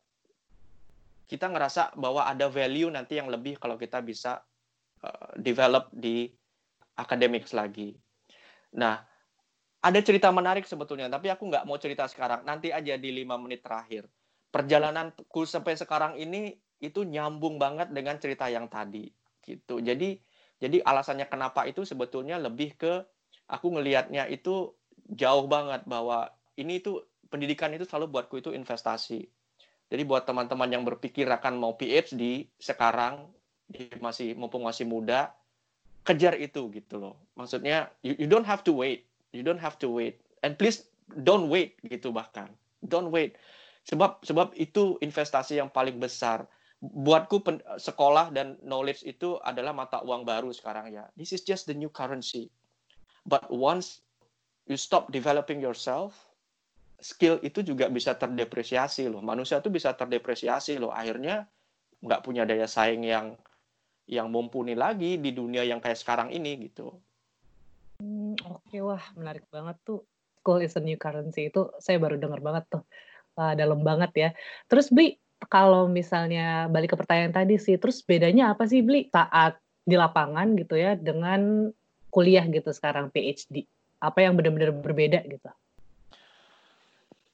kita 1.27 1.49
ngerasa 1.49 1.97
bahwa 1.97 2.29
ada 2.29 2.47
value 2.53 2.93
nanti 2.93 3.17
yang 3.17 3.27
lebih 3.33 3.57
kalau 3.57 3.81
kita 3.81 4.05
bisa 4.05 4.45
uh, 5.03 5.33
develop 5.41 5.89
di 5.91 6.29
academics 7.01 7.57
lagi. 7.57 7.97
Nah, 8.77 9.01
ada 9.83 9.99
cerita 9.99 10.31
menarik 10.31 10.63
sebetulnya, 10.63 11.11
tapi 11.11 11.27
aku 11.27 11.51
nggak 11.51 11.67
mau 11.67 11.75
cerita 11.75 12.07
sekarang. 12.07 12.47
Nanti 12.47 12.71
aja 12.71 12.95
di 12.95 13.11
lima 13.11 13.35
menit 13.35 13.67
terakhir. 13.67 14.07
Perjalananku 14.55 15.43
sampai 15.43 15.75
sekarang 15.75 16.15
ini 16.17 16.55
itu 16.79 17.03
nyambung 17.03 17.59
banget 17.59 17.91
dengan 17.91 18.15
cerita 18.23 18.47
yang 18.47 18.71
tadi, 18.71 19.11
gitu. 19.43 19.83
Jadi, 19.83 20.19
jadi 20.63 20.79
alasannya 20.87 21.27
kenapa 21.27 21.67
itu 21.67 21.83
sebetulnya 21.83 22.39
lebih 22.39 22.79
ke 22.79 23.03
aku 23.51 23.75
ngelihatnya 23.75 24.31
itu 24.31 24.71
jauh 25.11 25.47
banget 25.51 25.83
bahwa 25.89 26.31
ini 26.55 26.79
itu 26.79 27.03
pendidikan 27.33 27.73
itu 27.75 27.89
selalu 27.89 28.13
buatku 28.19 28.39
itu 28.39 28.51
investasi. 28.53 29.25
Jadi 29.93 30.03
buat 30.09 30.25
teman-teman 30.25 30.69
yang 30.73 30.85
berpikir 30.87 31.29
akan 31.29 31.59
mau 31.59 31.77
PhD 31.77 32.49
sekarang 32.61 33.29
masih 34.01 34.37
mumpung 34.37 34.69
masih 34.69 34.85
muda, 34.85 35.33
kejar 36.05 36.37
itu 36.37 36.69
gitu 36.73 37.01
loh. 37.01 37.17
Maksudnya 37.37 37.89
you, 38.05 38.17
you 38.21 38.29
don't 38.29 38.45
have 38.45 38.61
to 38.65 38.73
wait. 38.77 39.09
You 39.33 39.45
don't 39.45 39.61
have 39.61 39.81
to 39.81 39.89
wait. 39.89 40.21
And 40.45 40.55
please 40.57 40.87
don't 41.25 41.49
wait 41.49 41.81
gitu 41.89 42.13
bahkan. 42.13 42.53
Don't 42.85 43.09
wait. 43.09 43.37
Sebab 43.89 44.23
sebab 44.23 44.55
itu 44.55 45.01
investasi 45.03 45.59
yang 45.59 45.73
paling 45.73 45.99
besar. 45.99 46.47
Buatku 46.83 47.47
pen, 47.47 47.63
sekolah 47.79 48.35
dan 48.35 48.59
knowledge 48.63 49.07
itu 49.07 49.39
adalah 49.47 49.71
mata 49.71 50.03
uang 50.03 50.27
baru 50.27 50.51
sekarang 50.51 50.91
ya. 50.91 51.07
This 51.15 51.31
is 51.31 51.43
just 51.47 51.71
the 51.71 51.75
new 51.75 51.91
currency. 51.91 52.51
But 53.23 53.47
once 53.51 54.03
you 54.67 54.75
stop 54.75 55.15
developing 55.15 55.63
yourself, 55.63 56.15
skill 56.99 57.39
itu 57.43 57.63
juga 57.63 57.87
bisa 57.87 58.19
terdepresiasi 58.19 59.07
loh. 59.07 59.23
Manusia 59.23 59.63
itu 59.63 59.71
bisa 59.71 59.95
terdepresiasi 59.95 60.79
loh. 60.79 60.91
Akhirnya 60.91 61.47
nggak 62.03 62.23
punya 62.27 62.43
daya 62.43 62.67
saing 62.67 63.07
yang 63.07 63.39
yang 64.11 64.27
mumpuni 64.27 64.75
lagi 64.75 65.23
di 65.23 65.31
dunia 65.31 65.63
yang 65.63 65.79
kayak 65.79 65.99
sekarang 65.99 66.35
ini 66.35 66.67
gitu. 66.67 66.99
Oke, 68.73 68.81
wah 68.81 69.05
menarik 69.21 69.45
banget 69.53 69.77
tuh. 69.85 70.01
School 70.41 70.65
is 70.65 70.73
a 70.73 70.81
new 70.81 70.97
currency 70.97 71.53
itu 71.53 71.69
saya 71.77 72.01
baru 72.01 72.17
dengar 72.17 72.41
banget 72.41 72.65
tuh. 72.73 72.89
Wah, 73.37 73.53
dalam 73.53 73.85
banget 73.85 74.13
ya. 74.17 74.29
Terus 74.65 74.89
Bli, 74.89 75.21
kalau 75.45 75.93
misalnya 75.93 76.73
balik 76.73 76.97
ke 76.97 76.97
pertanyaan 76.97 77.37
tadi 77.37 77.61
sih, 77.61 77.77
terus 77.77 78.01
bedanya 78.01 78.57
apa 78.57 78.65
sih 78.65 78.81
Bli 78.81 79.13
saat 79.13 79.61
di 79.85 79.93
lapangan 79.93 80.57
gitu 80.57 80.81
ya 80.81 80.97
dengan 80.97 81.69
kuliah 82.09 82.49
gitu 82.49 82.73
sekarang 82.73 83.13
PhD? 83.13 83.69
Apa 84.01 84.25
yang 84.25 84.41
benar-benar 84.41 84.73
berbeda 84.73 85.21
gitu? 85.29 85.53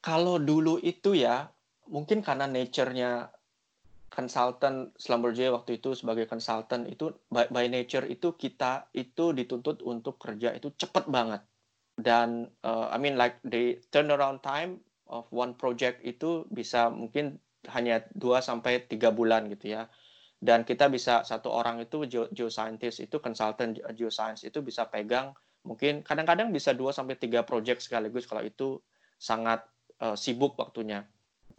Kalau 0.03 0.42
dulu 0.42 0.83
itu 0.83 1.14
ya, 1.14 1.55
mungkin 1.87 2.18
karena 2.18 2.51
nature-nya 2.51 3.31
konsultan 4.09 4.90
Schlumberger 4.97 5.53
waktu 5.55 5.79
itu 5.79 5.94
sebagai 5.94 6.27
konsultan 6.27 6.88
itu 6.88 7.12
by, 7.29 7.49
by 7.53 7.68
nature 7.68 8.05
itu 8.09 8.35
kita 8.35 8.88
itu 8.97 9.31
dituntut 9.37 9.85
untuk 9.85 10.18
kerja 10.18 10.57
itu 10.57 10.73
cepat 10.75 11.07
banget. 11.09 11.44
Dan 11.99 12.49
uh, 12.62 12.88
I 12.90 12.99
mean 12.99 13.18
like 13.18 13.42
the 13.44 13.79
turnaround 13.92 14.40
time 14.42 14.83
of 15.09 15.29
one 15.33 15.55
project 15.55 16.03
itu 16.05 16.47
bisa 16.53 16.88
mungkin 16.92 17.42
hanya 17.68 18.07
2 18.14 18.38
sampai 18.38 18.87
tiga 18.87 19.11
bulan 19.11 19.51
gitu 19.51 19.77
ya. 19.77 19.90
Dan 20.38 20.62
kita 20.62 20.87
bisa 20.87 21.27
satu 21.27 21.51
orang 21.51 21.83
itu 21.83 22.07
geoscientist 22.31 23.03
itu 23.03 23.18
konsultan 23.18 23.75
geoscience 23.75 24.47
itu 24.47 24.62
bisa 24.62 24.87
pegang 24.87 25.35
mungkin 25.66 26.07
kadang-kadang 26.07 26.55
bisa 26.55 26.73
2 26.73 26.94
sampai 26.94 27.18
tiga 27.18 27.42
project 27.42 27.83
sekaligus 27.83 28.25
kalau 28.25 28.47
itu 28.47 28.79
sangat 29.18 29.66
uh, 29.99 30.14
sibuk 30.14 30.55
waktunya 30.55 31.03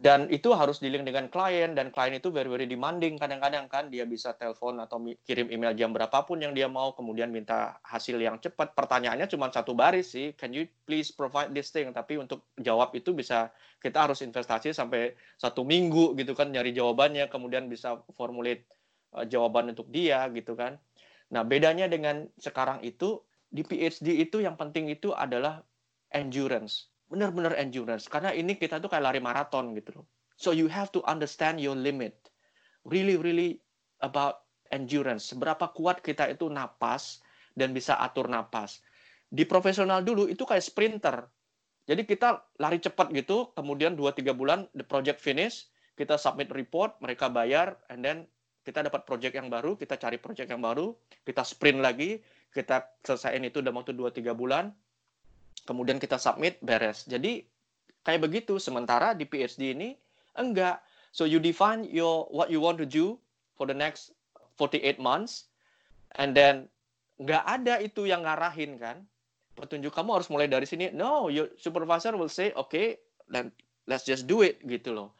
dan 0.00 0.32
itu 0.32 0.48
harus 0.56 0.80
dealing 0.80 1.04
dengan 1.04 1.28
klien 1.28 1.76
dan 1.76 1.92
klien 1.92 2.16
itu 2.16 2.32
very 2.32 2.48
very 2.48 2.64
demanding 2.64 3.20
kadang-kadang 3.20 3.68
kan. 3.68 3.92
Dia 3.92 4.08
bisa 4.08 4.32
telepon 4.32 4.80
atau 4.80 4.96
kirim 5.28 5.52
email 5.52 5.76
jam 5.76 5.92
berapapun 5.92 6.40
yang 6.40 6.56
dia 6.56 6.72
mau 6.72 6.96
kemudian 6.96 7.28
minta 7.28 7.76
hasil 7.84 8.16
yang 8.16 8.40
cepat. 8.40 8.72
Pertanyaannya 8.72 9.28
cuma 9.28 9.52
satu 9.52 9.76
baris 9.76 10.16
sih 10.16 10.32
can 10.40 10.56
you 10.56 10.64
please 10.88 11.12
provide 11.12 11.52
this 11.52 11.68
thing? 11.68 11.92
Tapi 11.92 12.16
untuk 12.16 12.48
jawab 12.56 12.96
itu 12.96 13.12
bisa 13.12 13.52
kita 13.76 14.08
harus 14.08 14.24
investasi 14.24 14.72
sampai 14.72 15.12
satu 15.36 15.68
minggu 15.68 16.16
gitu 16.16 16.32
kan 16.32 16.48
nyari 16.48 16.72
jawabannya 16.72 17.28
kemudian 17.28 17.68
bisa 17.68 18.00
formulate 18.16 18.64
uh, 19.12 19.28
jawaban 19.28 19.76
untuk 19.76 19.92
dia 19.92 20.24
gitu 20.32 20.56
kan. 20.56 20.80
Nah 21.28 21.44
bedanya 21.44 21.92
dengan 21.92 22.24
sekarang 22.40 22.80
itu 22.88 23.20
di 23.52 23.60
PhD 23.68 24.16
itu 24.16 24.40
yang 24.40 24.56
penting 24.56 24.88
itu 24.88 25.12
adalah 25.12 25.60
endurance 26.08 26.88
benar-benar 27.10 27.58
endurance 27.58 28.06
karena 28.06 28.30
ini 28.30 28.54
kita 28.54 28.78
tuh 28.78 28.86
kayak 28.86 29.10
lari 29.10 29.20
maraton 29.20 29.74
gitu 29.74 30.00
loh. 30.00 30.06
So 30.38 30.54
you 30.54 30.70
have 30.70 30.94
to 30.94 31.02
understand 31.04 31.58
your 31.58 31.74
limit. 31.74 32.16
Really 32.86 33.18
really 33.18 33.60
about 34.00 34.46
endurance. 34.70 35.28
Seberapa 35.28 35.74
kuat 35.74 36.00
kita 36.00 36.30
itu 36.30 36.46
napas 36.48 37.20
dan 37.58 37.74
bisa 37.74 37.98
atur 37.98 38.30
napas. 38.30 38.80
Di 39.26 39.42
profesional 39.44 40.00
dulu 40.06 40.30
itu 40.30 40.46
kayak 40.46 40.62
sprinter. 40.62 41.26
Jadi 41.90 42.06
kita 42.06 42.38
lari 42.62 42.78
cepat 42.78 43.10
gitu, 43.10 43.50
kemudian 43.58 43.98
2-3 43.98 44.30
bulan 44.30 44.70
the 44.78 44.86
project 44.86 45.18
finish, 45.18 45.66
kita 45.98 46.14
submit 46.14 46.46
report, 46.54 46.94
mereka 47.02 47.26
bayar, 47.26 47.74
and 47.90 48.06
then 48.06 48.30
kita 48.62 48.86
dapat 48.86 49.02
project 49.02 49.34
yang 49.34 49.50
baru, 49.50 49.74
kita 49.74 49.98
cari 49.98 50.20
project 50.20 50.46
yang 50.46 50.62
baru, 50.62 50.94
kita 51.26 51.42
sprint 51.42 51.82
lagi, 51.82 52.22
kita 52.54 52.86
selesaiin 53.02 53.42
itu 53.42 53.58
dalam 53.58 53.82
waktu 53.82 53.96
2-3 53.96 54.30
bulan, 54.38 54.70
kemudian 55.70 56.02
kita 56.02 56.18
submit 56.18 56.58
beres. 56.58 57.06
Jadi 57.06 57.46
kayak 58.02 58.26
begitu. 58.26 58.58
Sementara 58.58 59.14
di 59.14 59.22
PhD 59.22 59.78
ini 59.78 59.94
enggak. 60.34 60.82
So 61.14 61.30
you 61.30 61.38
define 61.38 61.86
your 61.86 62.26
what 62.34 62.50
you 62.50 62.58
want 62.58 62.82
to 62.82 62.86
do 62.86 63.14
for 63.54 63.70
the 63.70 63.74
next 63.74 64.10
48 64.58 64.98
months 64.98 65.46
and 66.18 66.34
then 66.34 66.66
nggak 67.22 67.46
ada 67.46 67.78
itu 67.78 68.10
yang 68.10 68.26
ngarahin 68.26 68.82
kan. 68.82 69.06
Petunjuk 69.54 69.94
kamu 69.94 70.18
harus 70.18 70.26
mulai 70.26 70.50
dari 70.50 70.66
sini. 70.66 70.90
No, 70.90 71.30
your 71.30 71.54
supervisor 71.54 72.18
will 72.18 72.32
say, 72.32 72.50
okay, 72.58 72.98
then 73.30 73.54
let's 73.86 74.02
just 74.02 74.26
do 74.26 74.42
it 74.42 74.58
gitu 74.66 74.90
loh. 74.90 75.14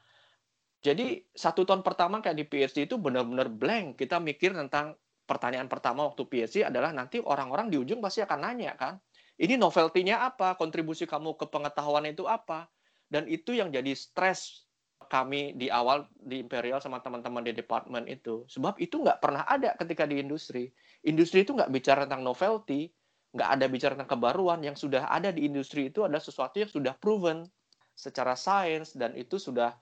Jadi 0.81 1.21
satu 1.37 1.63
tahun 1.69 1.85
pertama 1.85 2.25
kayak 2.25 2.41
di 2.41 2.47
PhD 2.49 2.89
itu 2.89 2.97
benar-benar 2.97 3.53
blank. 3.53 4.01
Kita 4.01 4.17
mikir 4.17 4.57
tentang 4.57 4.97
pertanyaan 5.29 5.69
pertama 5.69 6.09
waktu 6.09 6.25
PhD 6.25 6.67
adalah 6.67 6.91
nanti 6.91 7.21
orang-orang 7.21 7.69
di 7.69 7.77
ujung 7.77 8.01
pasti 8.03 8.25
akan 8.25 8.39
nanya 8.43 8.75
kan, 8.75 8.97
ini 9.41 9.57
novelty-nya 9.57 10.21
apa? 10.21 10.53
Kontribusi 10.61 11.09
kamu 11.09 11.33
ke 11.41 11.49
pengetahuan 11.49 12.05
itu 12.05 12.29
apa? 12.29 12.69
Dan 13.09 13.25
itu 13.25 13.57
yang 13.57 13.73
jadi 13.73 13.97
stres 13.97 14.69
kami 15.09 15.57
di 15.57 15.73
awal 15.73 16.05
di 16.13 16.45
Imperial 16.45 16.79
sama 16.79 17.01
teman-teman 17.01 17.43
di 17.43 17.57
departemen 17.57 18.05
itu. 18.05 18.45
Sebab 18.53 18.77
itu 18.77 19.01
nggak 19.01 19.19
pernah 19.19 19.49
ada 19.49 19.73
ketika 19.81 20.05
di 20.05 20.21
industri. 20.21 20.69
Industri 21.03 21.49
itu 21.49 21.57
nggak 21.57 21.73
bicara 21.73 22.05
tentang 22.05 22.21
novelty, 22.21 22.93
nggak 23.33 23.49
ada 23.49 23.67
bicara 23.67 23.93
tentang 23.97 24.13
kebaruan. 24.21 24.61
Yang 24.61 24.87
sudah 24.87 25.09
ada 25.09 25.33
di 25.33 25.49
industri 25.49 25.89
itu 25.89 26.05
adalah 26.05 26.21
sesuatu 26.21 26.61
yang 26.61 26.69
sudah 26.69 26.95
proven 27.01 27.49
secara 27.97 28.37
sains 28.37 28.93
dan 28.93 29.17
itu 29.17 29.41
sudah 29.41 29.73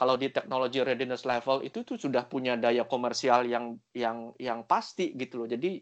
kalau 0.00 0.18
di 0.18 0.32
teknologi 0.32 0.82
readiness 0.82 1.22
level 1.22 1.62
itu 1.62 1.86
tuh 1.86 1.94
sudah 1.94 2.26
punya 2.26 2.58
daya 2.58 2.82
komersial 2.88 3.46
yang 3.46 3.78
yang 3.92 4.32
yang 4.40 4.64
pasti 4.64 5.12
gitu 5.14 5.44
loh. 5.44 5.48
Jadi 5.52 5.78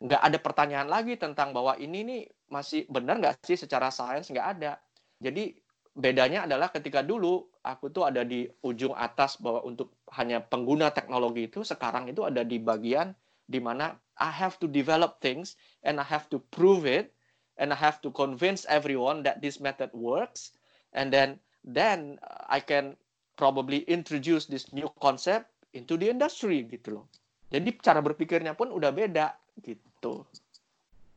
nggak 0.00 0.22
ada 0.26 0.38
pertanyaan 0.40 0.88
lagi 0.88 1.14
tentang 1.20 1.52
bahwa 1.52 1.76
ini 1.76 2.02
nih 2.02 2.22
masih 2.50 2.84
benar 2.90 3.16
nggak 3.22 3.46
sih 3.46 3.56
secara 3.56 3.88
sains 3.94 4.28
nggak 4.28 4.48
ada. 4.58 4.76
Jadi 5.22 5.54
bedanya 5.94 6.46
adalah 6.46 6.70
ketika 6.70 7.02
dulu 7.02 7.46
aku 7.62 7.90
tuh 7.90 8.06
ada 8.06 8.22
di 8.26 8.46
ujung 8.66 8.94
atas 8.94 9.38
bahwa 9.38 9.62
untuk 9.66 9.94
hanya 10.14 10.42
pengguna 10.42 10.90
teknologi 10.90 11.46
itu 11.50 11.62
sekarang 11.66 12.10
itu 12.10 12.26
ada 12.26 12.42
di 12.46 12.58
bagian 12.58 13.14
di 13.50 13.58
mana 13.58 13.94
I 14.20 14.30
have 14.30 14.60
to 14.62 14.66
develop 14.70 15.18
things 15.18 15.58
and 15.82 15.98
I 15.98 16.06
have 16.06 16.30
to 16.30 16.38
prove 16.54 16.86
it 16.86 17.10
and 17.58 17.74
I 17.74 17.78
have 17.78 17.98
to 18.06 18.14
convince 18.14 18.64
everyone 18.70 19.26
that 19.26 19.42
this 19.42 19.58
method 19.58 19.90
works 19.96 20.54
and 20.94 21.10
then 21.10 21.42
then 21.66 22.22
I 22.48 22.62
can 22.62 22.94
probably 23.34 23.82
introduce 23.90 24.46
this 24.46 24.70
new 24.70 24.88
concept 25.02 25.50
into 25.74 25.98
the 25.98 26.08
industry 26.08 26.66
gitu 26.66 27.02
loh. 27.02 27.06
Jadi 27.50 27.74
cara 27.82 27.98
berpikirnya 27.98 28.54
pun 28.54 28.70
udah 28.70 28.94
beda 28.94 29.34
gitu. 29.60 30.22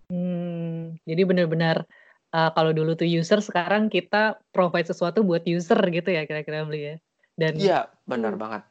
Hmm, 0.09 0.42
jadi 1.03 1.21
benar-benar 1.25 1.85
uh, 2.33 2.49
kalau 2.51 2.71
dulu 2.73 2.97
tuh 2.97 3.07
user, 3.07 3.39
sekarang 3.39 3.87
kita 3.87 4.41
provide 4.49 4.89
sesuatu 4.89 5.21
buat 5.21 5.45
user 5.45 5.77
gitu 5.93 6.09
ya 6.09 6.25
kira-kira 6.25 6.65
beli 6.65 6.81
ya? 6.81 6.95
Dan 7.37 7.53
Iya, 7.57 7.79
benar 8.09 8.33
hmm, 8.35 8.41
banget. 8.41 8.63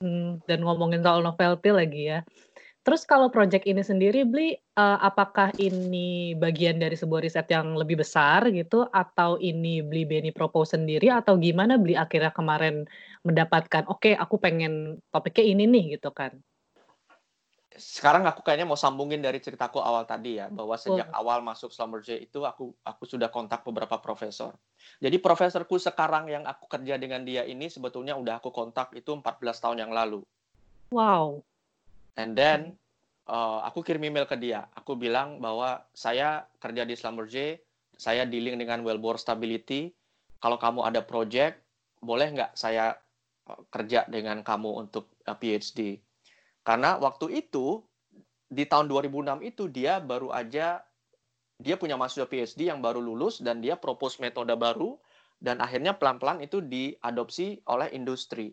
Hmm, 0.00 0.30
dan 0.48 0.58
ngomongin 0.64 1.04
soal 1.04 1.20
novelty 1.24 1.70
lagi 1.70 2.02
ya. 2.10 2.20
Terus 2.84 3.08
kalau 3.08 3.32
project 3.32 3.64
ini 3.64 3.80
sendiri 3.80 4.28
beli 4.28 4.52
uh, 4.76 5.00
apakah 5.00 5.56
ini 5.56 6.36
bagian 6.36 6.76
dari 6.76 6.92
sebuah 6.92 7.24
riset 7.24 7.48
yang 7.48 7.72
lebih 7.80 8.04
besar 8.04 8.44
gitu 8.52 8.84
atau 8.92 9.40
ini 9.40 9.80
beli 9.80 10.04
Beni 10.04 10.30
propose 10.36 10.76
sendiri 10.76 11.08
atau 11.08 11.40
gimana 11.40 11.80
beli 11.80 11.96
akhirnya 11.96 12.28
kemarin 12.36 12.84
mendapatkan, 13.24 13.88
"Oke, 13.88 14.12
aku 14.12 14.36
pengen 14.36 15.00
topiknya 15.08 15.44
ini 15.56 15.64
nih," 15.64 15.84
gitu 15.96 16.12
kan? 16.12 16.36
Sekarang 17.74 18.22
aku 18.22 18.46
kayaknya 18.46 18.70
mau 18.70 18.78
sambungin 18.78 19.18
dari 19.18 19.42
ceritaku 19.42 19.82
awal 19.82 20.06
tadi 20.06 20.38
ya 20.38 20.46
bahwa 20.46 20.78
sejak 20.78 21.10
oh. 21.10 21.18
awal 21.26 21.42
masuk 21.42 21.74
Schlumberger 21.74 22.22
itu 22.22 22.46
aku 22.46 22.70
aku 22.86 23.02
sudah 23.02 23.26
kontak 23.34 23.66
beberapa 23.66 23.98
profesor. 23.98 24.54
Jadi 25.02 25.18
profesorku 25.18 25.74
sekarang 25.82 26.30
yang 26.30 26.46
aku 26.46 26.70
kerja 26.70 26.94
dengan 26.94 27.26
dia 27.26 27.42
ini 27.42 27.66
sebetulnya 27.66 28.14
udah 28.14 28.38
aku 28.38 28.54
kontak 28.54 28.94
itu 28.94 29.10
14 29.10 29.42
tahun 29.58 29.78
yang 29.82 29.92
lalu. 29.92 30.22
Wow. 30.94 31.42
And 32.14 32.38
then 32.38 32.78
uh, 33.26 33.66
aku 33.66 33.82
kirim 33.82 34.06
email 34.06 34.28
ke 34.30 34.38
dia. 34.38 34.70
Aku 34.78 34.94
bilang 34.94 35.42
bahwa 35.42 35.82
saya 35.90 36.46
kerja 36.62 36.86
di 36.86 36.94
Schlumberger, 36.94 37.58
saya 37.98 38.22
dealing 38.22 38.54
dengan 38.54 38.86
wellbore 38.86 39.18
stability. 39.18 39.90
Kalau 40.38 40.60
kamu 40.60 40.86
ada 40.86 41.02
project, 41.02 41.58
boleh 41.98 42.38
nggak 42.38 42.52
saya 42.54 42.94
uh, 43.50 43.60
kerja 43.72 44.06
dengan 44.06 44.46
kamu 44.46 44.86
untuk 44.86 45.10
uh, 45.26 45.34
PhD? 45.34 46.03
Karena 46.64 46.96
waktu 46.96 47.44
itu 47.44 47.84
di 48.48 48.64
tahun 48.64 48.88
2006 48.88 49.44
itu 49.44 49.68
dia 49.68 50.00
baru 50.00 50.32
aja 50.32 50.80
dia 51.60 51.76
punya 51.78 51.94
mahasiswa 51.94 52.26
PhD 52.26 52.72
yang 52.72 52.82
baru 52.82 52.98
lulus 52.98 53.38
dan 53.38 53.62
dia 53.62 53.78
propose 53.78 54.18
metode 54.18 54.52
baru 54.58 54.98
dan 55.38 55.60
akhirnya 55.62 55.94
pelan-pelan 55.94 56.42
itu 56.42 56.64
diadopsi 56.64 57.62
oleh 57.68 57.92
industri. 57.94 58.50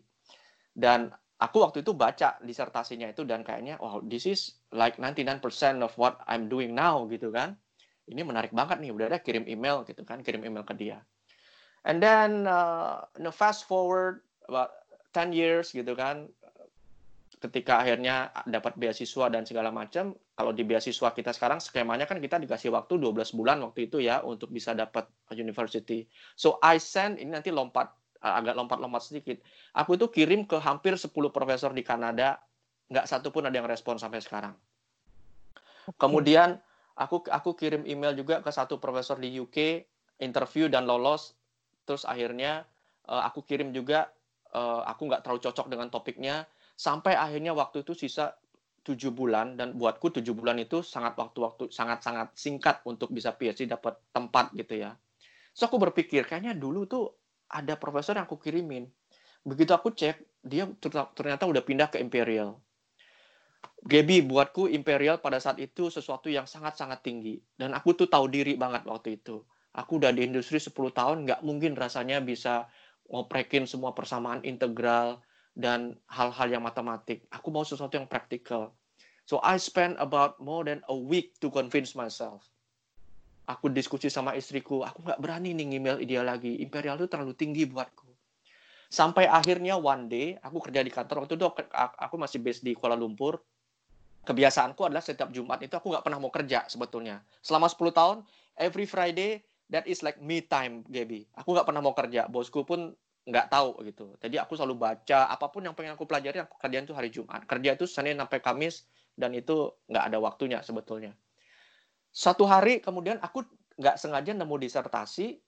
Dan 0.72 1.10
aku 1.40 1.64
waktu 1.64 1.82
itu 1.82 1.96
baca 1.96 2.38
disertasinya 2.44 3.10
itu 3.10 3.26
dan 3.26 3.42
kayaknya 3.42 3.80
wow 3.82 3.98
this 4.06 4.28
is 4.28 4.60
like 4.70 5.00
99% 5.00 5.42
of 5.82 5.90
what 5.98 6.20
I'm 6.28 6.46
doing 6.46 6.76
now 6.76 7.08
gitu 7.10 7.32
kan. 7.34 7.58
Ini 8.02 8.26
menarik 8.26 8.50
banget 8.50 8.82
nih, 8.82 8.90
udah 8.90 9.06
ada 9.06 9.18
kirim 9.22 9.46
email 9.46 9.86
gitu 9.86 10.02
kan, 10.02 10.26
kirim 10.26 10.42
email 10.42 10.66
ke 10.66 10.74
dia. 10.74 11.06
And 11.86 12.02
then 12.02 12.50
uh, 12.50 13.06
fast 13.30 13.70
forward 13.70 14.26
about 14.50 14.74
10 15.14 15.30
years 15.30 15.70
gitu 15.70 15.94
kan, 15.94 16.26
ketika 17.40 17.80
akhirnya 17.80 18.28
dapat 18.44 18.76
beasiswa 18.76 19.32
dan 19.32 19.48
segala 19.48 19.72
macam, 19.72 20.12
kalau 20.36 20.52
di 20.52 20.66
beasiswa 20.66 21.14
kita 21.14 21.32
sekarang 21.32 21.62
skemanya 21.62 22.04
kan 22.04 22.20
kita 22.20 22.36
dikasih 22.36 22.74
waktu 22.74 23.00
12 23.00 23.38
bulan 23.38 23.62
waktu 23.64 23.88
itu 23.88 24.04
ya 24.04 24.20
untuk 24.20 24.52
bisa 24.52 24.76
dapat 24.76 25.08
university. 25.32 26.04
So 26.36 26.60
I 26.60 26.76
send 26.76 27.22
ini 27.22 27.32
nanti 27.32 27.48
lompat 27.48 27.88
agak 28.22 28.54
lompat-lompat 28.54 29.02
sedikit. 29.02 29.42
Aku 29.74 29.98
itu 29.98 30.06
kirim 30.12 30.46
ke 30.46 30.60
hampir 30.62 30.94
10 30.94 31.10
profesor 31.34 31.74
di 31.74 31.82
Kanada, 31.82 32.38
nggak 32.92 33.06
satu 33.10 33.34
pun 33.34 33.48
ada 33.48 33.54
yang 33.56 33.66
respon 33.66 33.98
sampai 33.98 34.22
sekarang. 34.22 34.54
Kemudian 35.98 36.62
aku 36.94 37.26
aku 37.26 37.58
kirim 37.58 37.82
email 37.82 38.14
juga 38.14 38.38
ke 38.38 38.50
satu 38.54 38.78
profesor 38.78 39.18
di 39.18 39.34
UK, 39.34 39.82
interview 40.22 40.70
dan 40.70 40.86
lolos. 40.86 41.34
Terus 41.82 42.06
akhirnya 42.06 42.62
uh, 43.10 43.26
aku 43.26 43.42
kirim 43.42 43.74
juga, 43.74 44.14
uh, 44.54 44.86
aku 44.86 45.10
nggak 45.10 45.26
terlalu 45.26 45.42
cocok 45.42 45.66
dengan 45.66 45.90
topiknya 45.90 46.46
sampai 46.74 47.14
akhirnya 47.14 47.52
waktu 47.52 47.86
itu 47.86 47.92
sisa 47.94 48.36
tujuh 48.82 49.14
bulan 49.14 49.54
dan 49.54 49.78
buatku 49.78 50.10
tujuh 50.10 50.34
bulan 50.34 50.58
itu 50.58 50.82
sangat 50.82 51.14
waktu-waktu 51.14 51.70
sangat-sangat 51.70 52.34
singkat 52.34 52.82
untuk 52.82 53.14
bisa 53.14 53.30
PhD 53.30 53.70
dapat 53.70 53.94
tempat 54.10 54.50
gitu 54.58 54.82
ya. 54.82 54.98
So 55.54 55.70
aku 55.70 55.78
berpikir 55.78 56.26
kayaknya 56.26 56.58
dulu 56.58 56.88
tuh 56.90 57.14
ada 57.46 57.78
profesor 57.78 58.18
yang 58.18 58.26
aku 58.26 58.40
kirimin. 58.42 58.90
Begitu 59.46 59.70
aku 59.70 59.94
cek, 59.94 60.42
dia 60.42 60.66
ternyata 61.14 61.46
udah 61.46 61.62
pindah 61.62 61.88
ke 61.92 62.02
Imperial. 62.02 62.58
Gaby, 63.82 64.22
buatku 64.26 64.70
Imperial 64.70 65.18
pada 65.18 65.42
saat 65.42 65.58
itu 65.58 65.90
sesuatu 65.90 66.30
yang 66.30 66.46
sangat-sangat 66.46 67.02
tinggi. 67.02 67.42
Dan 67.58 67.74
aku 67.74 67.98
tuh 67.98 68.06
tahu 68.06 68.30
diri 68.30 68.54
banget 68.54 68.86
waktu 68.86 69.18
itu. 69.18 69.42
Aku 69.74 69.98
udah 69.98 70.14
di 70.14 70.22
industri 70.22 70.62
10 70.62 70.94
tahun, 70.94 71.26
nggak 71.26 71.40
mungkin 71.42 71.74
rasanya 71.74 72.22
bisa 72.22 72.70
ngoprekin 73.10 73.66
semua 73.66 73.90
persamaan 73.90 74.46
integral, 74.46 75.18
dan 75.52 75.96
hal-hal 76.08 76.48
yang 76.48 76.64
matematik. 76.64 77.24
Aku 77.28 77.52
mau 77.52 77.64
sesuatu 77.64 77.94
yang 77.96 78.08
praktikal. 78.08 78.72
So 79.28 79.38
I 79.44 79.60
spend 79.60 80.00
about 80.02 80.40
more 80.42 80.66
than 80.66 80.82
a 80.90 80.96
week 80.96 81.38
to 81.44 81.52
convince 81.52 81.94
myself. 81.94 82.52
aku 83.46 83.66
diskusi 83.72 84.06
sama 84.06 84.38
istriku, 84.38 84.86
aku 84.86 85.02
nggak 85.02 85.18
berani 85.18 85.54
nih 85.56 85.66
email 85.78 85.96
dia 86.02 86.22
lagi. 86.22 86.62
Imperial 86.62 86.98
itu 86.98 87.08
terlalu 87.10 87.34
tinggi 87.34 87.66
buatku. 87.66 88.06
Sampai 88.92 89.24
akhirnya 89.24 89.80
one 89.80 90.04
day, 90.06 90.36
aku 90.44 90.60
kerja 90.68 90.84
di 90.84 90.92
kantor, 90.92 91.24
waktu 91.24 91.40
itu 91.40 91.46
aku 91.72 92.14
masih 92.20 92.38
base 92.44 92.60
di 92.60 92.76
Kuala 92.76 92.92
Lumpur. 92.92 93.40
Kebiasaanku 94.22 94.86
adalah 94.86 95.02
setiap 95.02 95.34
Jumat 95.34 95.58
itu 95.64 95.74
aku 95.74 95.90
nggak 95.90 96.04
pernah 96.04 96.20
mau 96.22 96.30
kerja 96.30 96.62
sebetulnya. 96.70 97.24
Selama 97.42 97.66
10 97.66 97.90
tahun, 97.90 98.16
every 98.54 98.86
Friday, 98.86 99.42
that 99.72 99.82
is 99.88 100.04
like 100.04 100.20
me 100.22 100.44
time, 100.44 100.86
Gaby. 100.86 101.26
Aku 101.34 101.56
nggak 101.56 101.66
pernah 101.66 101.82
mau 101.82 101.96
kerja. 101.96 102.30
Bosku 102.30 102.62
pun 102.62 102.94
nggak 103.22 103.46
tahu 103.50 103.78
gitu. 103.86 104.18
Jadi 104.18 104.36
aku 104.38 104.58
selalu 104.58 104.74
baca 104.78 105.30
apa 105.30 105.46
pun 105.46 105.62
yang 105.62 105.78
pengen 105.78 105.94
aku 105.94 106.06
pelajari, 106.06 106.42
aku 106.42 106.58
kerjaan 106.58 106.84
itu 106.84 106.94
hari 106.94 107.08
Jumat. 107.14 107.46
Kerja 107.46 107.78
itu 107.78 107.86
Senin 107.86 108.18
sampai 108.18 108.42
Kamis 108.42 108.86
dan 109.14 109.30
itu 109.36 109.70
nggak 109.86 110.04
ada 110.10 110.18
waktunya 110.18 110.58
sebetulnya. 110.64 111.14
Satu 112.10 112.44
hari 112.44 112.82
kemudian 112.82 113.22
aku 113.22 113.46
nggak 113.78 113.96
sengaja 113.96 114.34
nemu 114.34 114.56
disertasi 114.58 115.38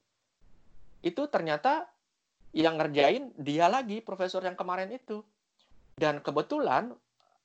itu 1.05 1.23
ternyata 1.29 1.85
yang 2.55 2.79
ngerjain 2.79 3.35
dia 3.37 3.67
lagi 3.67 3.99
profesor 4.01 4.41
yang 4.47 4.55
kemarin 4.55 4.89
itu. 4.95 5.21
Dan 5.95 6.23
kebetulan 6.23 6.95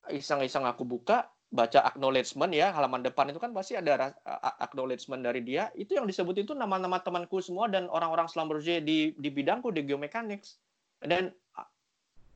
iseng-iseng 0.09 0.65
aku 0.65 0.85
buka 0.85 1.29
baca 1.49 1.81
acknowledgement 1.81 2.53
ya 2.53 2.69
halaman 2.69 3.01
depan 3.01 3.33
itu 3.33 3.41
kan 3.41 3.49
pasti 3.49 3.73
ada 3.73 4.13
acknowledgement 4.61 5.25
dari 5.25 5.41
dia. 5.41 5.73
Itu 5.73 5.97
yang 5.97 6.05
disebut 6.05 6.45
itu 6.45 6.53
nama-nama 6.53 7.01
temanku 7.01 7.41
semua 7.41 7.65
dan 7.65 7.89
orang-orang 7.89 8.29
Schlumberger 8.29 8.85
di 8.85 9.17
di 9.17 9.29
bidangku 9.33 9.73
di 9.73 9.81
geomechanics. 9.81 10.61
Dan 11.01 11.33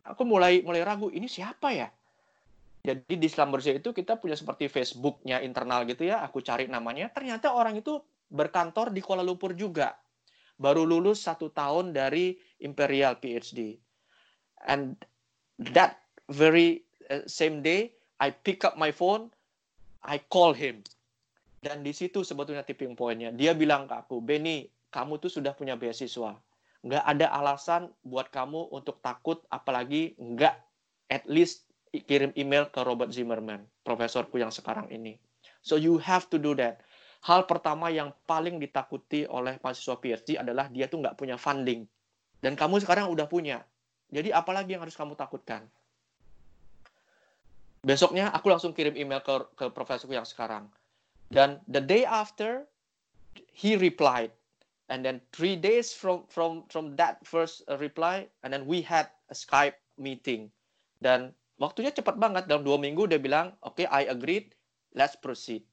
aku 0.02 0.26
mulai 0.26 0.65
mulai 0.65 0.82
ragu 0.82 1.13
ini 1.13 1.30
siapa 1.30 1.69
ya? 1.71 1.88
Jadi 2.84 3.15
di 3.15 3.28
Schlumberger 3.30 3.80
itu 3.80 3.93
kita 3.93 4.17
punya 4.17 4.34
seperti 4.36 4.67
Facebooknya 4.67 5.39
internal 5.45 5.86
gitu 5.86 6.10
ya 6.10 6.26
aku 6.26 6.41
cari 6.41 6.65
namanya. 6.65 7.13
Ternyata 7.13 7.54
orang 7.54 7.78
itu 7.78 8.02
berkantor 8.34 8.89
di 8.89 8.99
Kuala 8.99 9.21
Lumpur 9.21 9.54
juga. 9.54 9.93
Baru 10.58 10.86
lulus 10.86 11.21
satu 11.26 11.54
tahun 11.54 11.93
dari 11.93 12.38
Imperial 12.62 13.17
PhD 13.21 13.78
and 14.69 14.95
that 15.73 16.02
very 16.32 16.84
uh, 17.10 17.26
same 17.28 17.62
day 17.62 17.93
I 18.23 18.31
pick 18.31 18.63
up 18.63 18.79
my 18.79 18.95
phone, 18.95 19.27
I 19.99 20.23
call 20.31 20.55
him. 20.55 20.79
Dan 21.59 21.83
di 21.83 21.91
situ 21.91 22.23
sebetulnya 22.23 22.63
tipping 22.63 22.95
pointnya. 22.95 23.36
Dia 23.36 23.51
bilang 23.51 23.83
ke 23.83 23.99
aku, 23.99 24.23
Benny, 24.23 24.71
kamu 24.95 25.19
tuh 25.19 25.27
sudah 25.27 25.51
punya 25.51 25.75
beasiswa. 25.75 26.39
Nggak 26.88 27.03
ada 27.03 27.27
alasan 27.36 27.91
buat 28.07 28.31
kamu 28.31 28.71
untuk 28.71 29.03
takut, 29.03 29.43
apalagi 29.51 30.15
nggak 30.15 30.55
at 31.12 31.27
least 31.27 31.67
kirim 31.91 32.31
email 32.39 32.71
ke 32.71 32.79
Robert 32.83 33.12
Zimmerman, 33.12 33.67
profesorku 33.83 34.39
yang 34.39 34.55
sekarang 34.55 34.88
ini. 34.88 35.19
So 35.59 35.75
you 35.75 35.99
have 35.99 36.31
to 36.31 36.39
do 36.39 36.55
that. 36.59 36.79
Hal 37.23 37.47
pertama 37.47 37.88
yang 37.88 38.12
paling 38.27 38.59
ditakuti 38.59 39.23
oleh 39.27 39.59
mahasiswa 39.63 39.95
PhD 39.99 40.39
adalah 40.39 40.67
dia 40.67 40.88
tuh 40.91 40.99
nggak 40.99 41.15
punya 41.15 41.36
funding. 41.39 41.88
Dan 42.43 42.59
kamu 42.59 42.83
sekarang 42.83 43.07
udah 43.07 43.27
punya. 43.27 43.63
Jadi 44.12 44.36
apalagi 44.36 44.75
yang 44.75 44.83
harus 44.83 44.95
kamu 44.95 45.15
takutkan? 45.15 45.63
Besoknya 47.84 48.32
aku 48.32 48.48
langsung 48.48 48.72
kirim 48.72 48.96
email 48.96 49.19
ke 49.19 49.43
ke 49.60 49.67
profesorku 49.69 50.15
yang 50.15 50.26
sekarang. 50.26 50.72
Dan 51.30 51.60
the 51.67 51.84
day 51.84 52.08
after 52.08 52.63
he 53.52 53.76
replied. 53.76 54.32
And 54.91 55.00
then 55.00 55.24
three 55.32 55.56
days 55.56 55.96
from 55.96 56.28
from 56.28 56.67
from 56.67 56.96
that 57.00 57.24
first 57.24 57.63
reply 57.80 58.28
and 58.43 58.52
then 58.52 58.67
we 58.67 58.84
had 58.84 59.12
a 59.32 59.36
Skype 59.36 59.80
meeting. 59.96 60.52
Dan 61.00 61.32
waktunya 61.60 61.91
cepat 61.91 62.19
banget. 62.19 62.48
Dalam 62.48 62.67
dua 62.67 62.80
minggu 62.80 63.08
dia 63.08 63.19
bilang 63.19 63.56
oke 63.63 63.80
okay, 63.80 63.88
I 63.88 64.08
agreed 64.12 64.56
let's 64.96 65.15
proceed. 65.15 65.63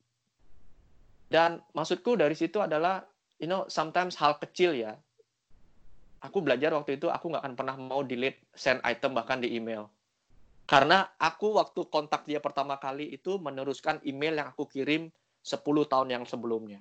Dan 1.31 1.63
maksudku 1.75 2.19
dari 2.19 2.35
situ 2.35 2.59
adalah 2.63 3.07
you 3.43 3.51
know 3.51 3.67
sometimes 3.67 4.19
hal 4.19 4.39
kecil 4.39 4.75
ya. 4.75 4.95
Aku 6.23 6.43
belajar 6.43 6.75
waktu 6.75 6.97
itu 6.97 7.11
aku 7.11 7.35
nggak 7.35 7.43
akan 7.45 7.55
pernah 7.59 7.77
mau 7.77 8.03
delete 8.07 8.41
send 8.55 8.83
item 8.87 9.15
bahkan 9.17 9.43
di 9.43 9.57
email 9.59 9.91
karena 10.71 11.11
aku 11.19 11.59
waktu 11.59 11.91
kontak 11.91 12.31
dia 12.31 12.39
pertama 12.39 12.79
kali 12.79 13.11
itu 13.11 13.43
meneruskan 13.43 13.99
email 14.07 14.39
yang 14.39 14.55
aku 14.55 14.71
kirim 14.71 15.11
10 15.43 15.67
tahun 15.67 16.09
yang 16.15 16.23
sebelumnya. 16.23 16.79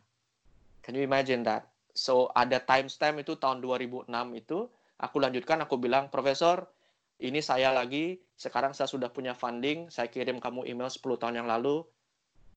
Can 0.85 0.93
you 0.93 1.01
imagine 1.01 1.41
that? 1.41 1.65
So 1.97 2.29
ada 2.37 2.61
timestamp 2.61 3.17
itu 3.17 3.33
tahun 3.41 3.65
2006 3.65 4.05
itu, 4.37 4.69
aku 5.01 5.17
lanjutkan, 5.17 5.65
aku 5.65 5.81
bilang, 5.81 6.13
Profesor, 6.13 6.69
ini 7.17 7.41
saya 7.41 7.73
lagi, 7.73 8.21
sekarang 8.37 8.77
saya 8.77 8.85
sudah 8.85 9.09
punya 9.09 9.33
funding, 9.33 9.89
saya 9.89 10.05
kirim 10.05 10.37
kamu 10.37 10.69
email 10.69 10.85
10 10.85 11.01
tahun 11.17 11.41
yang 11.41 11.49
lalu, 11.49 11.81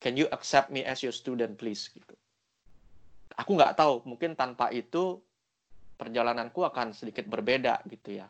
can 0.04 0.12
you 0.20 0.28
accept 0.36 0.68
me 0.68 0.84
as 0.84 1.00
your 1.00 1.16
student 1.16 1.56
please? 1.56 1.88
Gitu. 1.88 2.12
Aku 3.40 3.56
nggak 3.56 3.80
tahu, 3.80 4.04
mungkin 4.04 4.36
tanpa 4.36 4.68
itu 4.68 5.16
perjalananku 5.96 6.60
akan 6.60 6.92
sedikit 6.92 7.24
berbeda 7.24 7.80
gitu 7.88 8.20
ya. 8.20 8.28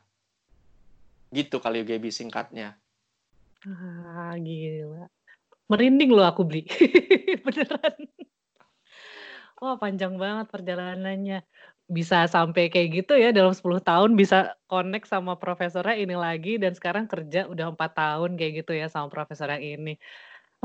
Gitu 1.35 1.59
kali 1.59 1.83
Gaby 1.83 2.15
singkatnya. 2.15 2.82
Ah, 3.67 4.35
gila. 4.45 5.07
Merinding 5.71 6.11
loh 6.17 6.27
aku 6.31 6.43
beli. 6.49 6.63
Beneran. 7.47 7.95
Wah, 9.63 9.77
panjang 9.83 10.15
banget 10.23 10.47
perjalanannya. 10.55 11.37
Bisa 11.93 12.25
sampai 12.31 12.73
kayak 12.73 12.89
gitu 13.05 13.13
ya 13.21 13.31
dalam 13.37 13.53
10 13.53 13.83
tahun 13.85 14.17
bisa 14.17 14.57
connect 14.71 15.07
sama 15.13 15.37
profesornya 15.37 15.95
ini 16.01 16.15
lagi 16.17 16.57
dan 16.63 16.73
sekarang 16.79 17.05
kerja 17.11 17.45
udah 17.53 17.75
empat 17.77 17.91
tahun 17.99 18.31
kayak 18.39 18.53
gitu 18.65 18.73
ya 18.81 18.87
sama 18.89 19.09
profesor 19.13 19.47
yang 19.53 19.63
ini. 19.63 19.93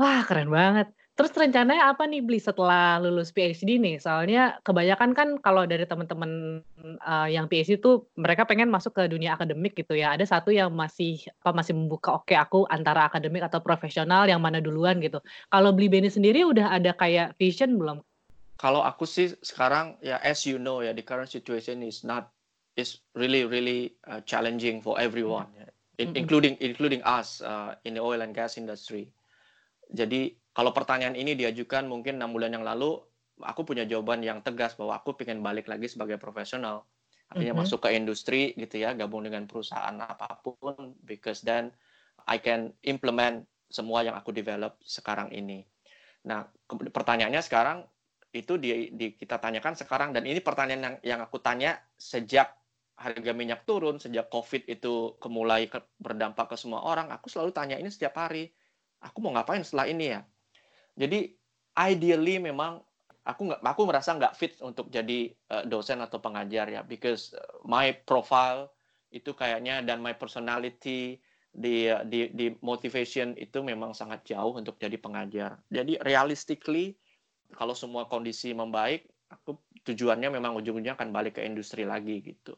Wah, 0.00 0.22
keren 0.28 0.50
banget. 0.52 0.88
Terus 1.18 1.34
rencananya 1.34 1.90
apa 1.90 2.06
nih 2.06 2.22
Bli 2.22 2.38
setelah 2.38 3.02
lulus 3.02 3.34
PhD 3.34 3.82
nih? 3.82 3.98
Soalnya 3.98 4.62
kebanyakan 4.62 5.18
kan 5.18 5.28
kalau 5.42 5.66
dari 5.66 5.82
teman-teman 5.82 6.62
uh, 7.02 7.26
yang 7.26 7.50
PhD 7.50 7.74
itu 7.82 8.06
mereka 8.14 8.46
pengen 8.46 8.70
masuk 8.70 8.94
ke 8.94 9.10
dunia 9.10 9.34
akademik 9.34 9.74
gitu 9.74 9.98
ya. 9.98 10.14
Ada 10.14 10.38
satu 10.38 10.54
yang 10.54 10.70
masih 10.70 11.18
apa 11.42 11.50
masih 11.50 11.74
membuka 11.74 12.14
oke 12.14 12.30
okay, 12.30 12.38
aku 12.38 12.70
antara 12.70 13.10
akademik 13.10 13.42
atau 13.42 13.58
profesional 13.58 14.30
yang 14.30 14.38
mana 14.38 14.62
duluan 14.62 15.02
gitu. 15.02 15.18
Kalau 15.50 15.74
Bli 15.74 15.90
Beni 15.90 16.06
sendiri 16.06 16.46
udah 16.46 16.70
ada 16.70 16.94
kayak 16.94 17.34
vision 17.34 17.74
belum? 17.74 17.98
Kalau 18.62 18.86
aku 18.86 19.02
sih 19.02 19.34
sekarang 19.42 19.98
ya 19.98 20.22
as 20.22 20.46
you 20.46 20.54
know 20.54 20.86
ya 20.86 20.94
the 20.94 21.02
current 21.02 21.34
situation 21.34 21.82
is 21.82 22.06
not 22.06 22.30
is 22.78 23.02
really 23.18 23.42
really 23.42 23.90
uh, 24.06 24.22
challenging 24.22 24.78
for 24.78 24.94
everyone, 25.02 25.50
mm 25.50 25.66
-hmm. 25.98 26.14
including 26.14 26.54
including 26.62 27.02
us 27.02 27.42
uh, 27.42 27.74
in 27.82 27.98
the 27.98 28.02
oil 28.02 28.22
and 28.22 28.38
gas 28.38 28.54
industry. 28.54 29.10
Jadi 29.90 30.38
kalau 30.58 30.74
pertanyaan 30.74 31.14
ini 31.14 31.38
diajukan 31.38 31.86
mungkin 31.86 32.18
enam 32.18 32.34
bulan 32.34 32.50
yang 32.50 32.66
lalu, 32.66 32.98
aku 33.38 33.62
punya 33.62 33.86
jawaban 33.86 34.26
yang 34.26 34.42
tegas 34.42 34.74
bahwa 34.74 34.98
aku 34.98 35.14
pengen 35.14 35.38
balik 35.38 35.70
lagi 35.70 35.86
sebagai 35.86 36.18
profesional. 36.18 36.82
Artinya 37.30 37.54
mm 37.54 37.62
-hmm. 37.62 37.70
masuk 37.70 37.86
ke 37.86 37.94
industri 37.94 38.58
gitu 38.58 38.82
ya, 38.82 38.90
gabung 38.98 39.22
dengan 39.22 39.46
perusahaan 39.46 39.94
apa 40.02 40.42
pun, 40.42 40.98
because 41.06 41.46
then 41.46 41.70
I 42.26 42.42
can 42.42 42.74
implement 42.82 43.46
semua 43.70 44.02
yang 44.02 44.18
aku 44.18 44.34
develop 44.34 44.82
sekarang 44.82 45.30
ini. 45.30 45.62
Nah, 46.26 46.50
pertanyaannya 46.66 47.38
sekarang 47.38 47.86
itu 48.34 48.58
di, 48.58 48.90
di 48.90 49.14
kita 49.14 49.38
tanyakan 49.38 49.78
sekarang 49.78 50.10
dan 50.10 50.26
ini 50.26 50.42
pertanyaan 50.42 50.82
yang 50.82 50.96
yang 51.06 51.20
aku 51.22 51.38
tanya 51.38 51.78
sejak 51.94 52.50
harga 52.98 53.30
minyak 53.30 53.62
turun, 53.62 54.02
sejak 54.02 54.26
COVID 54.26 54.66
itu 54.66 55.14
kemulai 55.22 55.70
ke, 55.70 55.78
berdampak 56.02 56.50
ke 56.50 56.56
semua 56.58 56.82
orang, 56.82 57.14
aku 57.14 57.30
selalu 57.30 57.54
tanya 57.54 57.78
ini 57.78 57.94
setiap 57.94 58.18
hari. 58.18 58.50
Aku 58.98 59.22
mau 59.22 59.30
ngapain 59.30 59.62
setelah 59.62 59.86
ini 59.86 60.18
ya? 60.18 60.26
Jadi 60.98 61.30
ideally 61.78 62.42
memang 62.42 62.82
aku 63.22 63.40
nggak 63.46 63.60
aku 63.62 63.82
merasa 63.86 64.18
nggak 64.18 64.34
fit 64.34 64.58
untuk 64.64 64.90
jadi 64.90 65.30
uh, 65.54 65.64
dosen 65.68 66.02
atau 66.02 66.18
pengajar 66.18 66.66
ya 66.66 66.82
because 66.82 67.36
eh, 67.38 67.44
my 67.62 67.94
profile 68.02 68.72
itu 69.14 69.30
kayaknya 69.32 69.84
dan 69.84 70.02
my 70.02 70.16
personality 70.16 71.22
di 71.48 71.88
di 72.08 72.28
di 72.34 72.46
motivation 72.60 73.32
itu 73.38 73.64
memang 73.64 73.96
sangat 73.96 74.26
jauh 74.26 74.58
untuk 74.58 74.76
jadi 74.76 74.98
pengajar. 75.00 75.60
Jadi 75.72 75.96
realistically 76.04 76.98
kalau 77.56 77.72
semua 77.72 78.04
kondisi 78.04 78.52
membaik, 78.52 79.08
aku 79.32 79.56
tujuannya 79.88 80.28
memang 80.28 80.52
ujung-ujungnya 80.60 81.00
akan 81.00 81.08
balik 81.12 81.40
ke 81.40 81.42
industri 81.48 81.88
lagi 81.88 82.20
gitu. 82.20 82.52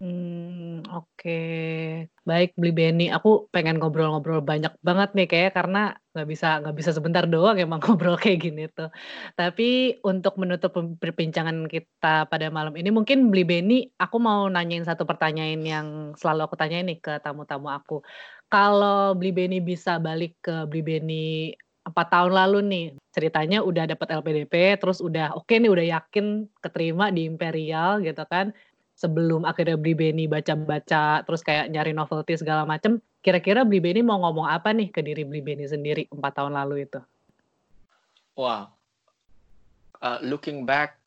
Hmm 0.00 0.86
oke. 0.94 1.30
Baik, 2.28 2.54
Beli 2.54 2.70
Beni, 2.78 3.04
aku 3.10 3.50
pengen 3.50 3.82
ngobrol-ngobrol 3.82 4.38
banyak 4.46 4.70
banget 4.86 5.08
nih 5.18 5.26
kayak 5.26 5.50
karena 5.58 5.78
nggak 6.14 6.28
bisa 6.30 6.46
nggak 6.62 6.76
bisa 6.78 6.90
sebentar 6.94 7.24
doang 7.26 7.58
emang 7.58 7.80
ngobrol 7.82 8.14
kayak 8.14 8.38
gini 8.46 8.70
tuh. 8.70 8.94
Tapi 9.34 9.98
untuk 10.06 10.38
menutup 10.38 10.70
perbincangan 11.02 11.66
kita 11.66 12.30
pada 12.30 12.46
malam 12.54 12.78
ini 12.78 12.94
mungkin 12.94 13.26
Beli 13.34 13.42
Beni, 13.42 13.74
aku 13.98 14.16
mau 14.22 14.46
nanyain 14.46 14.86
satu 14.86 15.02
pertanyaan 15.02 15.62
yang 15.66 15.86
selalu 16.14 16.46
aku 16.46 16.54
tanyain 16.54 16.86
nih 16.86 16.98
ke 17.02 17.12
tamu-tamu 17.18 17.66
aku. 17.74 17.94
Kalau 18.46 19.18
Beli 19.18 19.34
Beni 19.34 19.58
bisa 19.58 19.98
balik 19.98 20.38
ke 20.46 20.62
Beli 20.70 20.82
Beni 20.86 21.50
4 21.88 22.06
tahun 22.12 22.32
lalu 22.36 22.58
nih, 22.68 22.84
ceritanya 23.16 23.64
udah 23.64 23.88
dapat 23.88 24.12
LPDP, 24.20 24.76
terus 24.76 25.00
udah 25.00 25.32
oke 25.34 25.48
nih, 25.56 25.72
udah 25.72 25.86
yakin 25.96 26.44
keterima 26.60 27.08
di 27.08 27.24
Imperial 27.24 28.04
gitu 28.04 28.22
kan 28.28 28.52
sebelum 28.98 29.46
akhirnya 29.46 29.78
Bli 29.78 29.94
Beni 29.94 30.26
baca-baca 30.26 31.22
terus 31.22 31.46
kayak 31.46 31.70
nyari 31.70 31.94
novelty 31.94 32.34
segala 32.34 32.66
macem 32.66 32.98
kira-kira 33.22 33.62
Bli 33.62 33.78
Beni 33.78 34.02
mau 34.02 34.18
ngomong 34.18 34.50
apa 34.50 34.74
nih 34.74 34.90
ke 34.90 34.98
diri 35.06 35.22
Bli 35.22 35.38
Beni 35.38 35.70
sendiri 35.70 36.10
empat 36.10 36.42
tahun 36.42 36.58
lalu 36.58 36.90
itu? 36.90 36.98
Wah 38.34 38.66
uh, 40.02 40.18
looking 40.26 40.66
back 40.66 40.98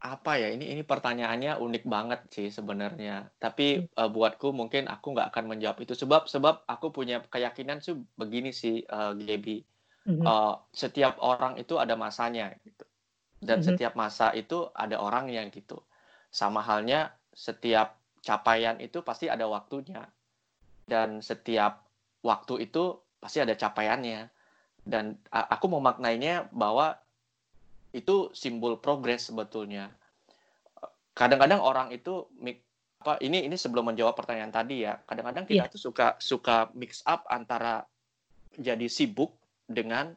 apa 0.00 0.40
ya 0.40 0.48
ini 0.48 0.72
ini 0.72 0.80
pertanyaannya 0.80 1.60
unik 1.60 1.84
banget 1.84 2.20
sih 2.32 2.48
sebenarnya. 2.48 3.28
Tapi 3.36 3.84
uh, 4.00 4.08
buatku 4.08 4.48
mungkin 4.48 4.88
aku 4.88 5.12
nggak 5.12 5.28
akan 5.28 5.44
menjawab 5.52 5.84
itu. 5.84 5.92
Sebab 5.92 6.24
sebab 6.24 6.64
aku 6.64 6.88
punya 6.88 7.20
keyakinan 7.20 7.84
sih 7.84 7.92
begini 8.16 8.48
sih 8.56 8.80
uh, 8.88 9.12
Gaby. 9.12 9.60
Mm-hmm. 10.00 10.24
uh, 10.24 10.56
setiap 10.72 11.20
orang 11.20 11.60
itu 11.60 11.76
ada 11.76 11.92
masanya 12.00 12.56
gitu. 12.64 12.88
Dan 13.44 13.60
mm-hmm. 13.60 13.76
setiap 13.76 13.92
masa 13.92 14.32
itu 14.32 14.72
ada 14.72 14.96
orang 14.96 15.28
yang 15.28 15.52
gitu 15.52 15.84
sama 16.30 16.62
halnya 16.62 17.10
setiap 17.34 17.98
capaian 18.22 18.78
itu 18.78 19.02
pasti 19.02 19.26
ada 19.26 19.46
waktunya 19.50 20.06
dan 20.86 21.22
setiap 21.22 21.86
waktu 22.24 22.66
itu 22.70 22.98
pasti 23.20 23.38
ada 23.42 23.54
capaiannya 23.54 24.30
dan 24.84 25.18
aku 25.30 25.68
memaknainya 25.68 26.48
bahwa 26.50 26.96
itu 27.90 28.30
simbol 28.32 28.78
progres 28.78 29.28
sebetulnya. 29.28 29.90
Kadang-kadang 31.14 31.60
orang 31.60 31.90
itu 31.90 32.24
apa 33.00 33.16
ini 33.24 33.48
ini 33.48 33.56
sebelum 33.56 33.92
menjawab 33.92 34.16
pertanyaan 34.16 34.52
tadi 34.52 34.86
ya. 34.86 34.96
Kadang-kadang 35.04 35.44
kita 35.44 35.68
yeah. 35.68 35.72
tuh 35.72 35.80
suka 35.80 36.16
suka 36.22 36.70
mix 36.76 37.04
up 37.04 37.26
antara 37.28 37.84
jadi 38.56 38.86
sibuk 38.88 39.34
dengan 39.66 40.14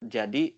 jadi 0.00 0.54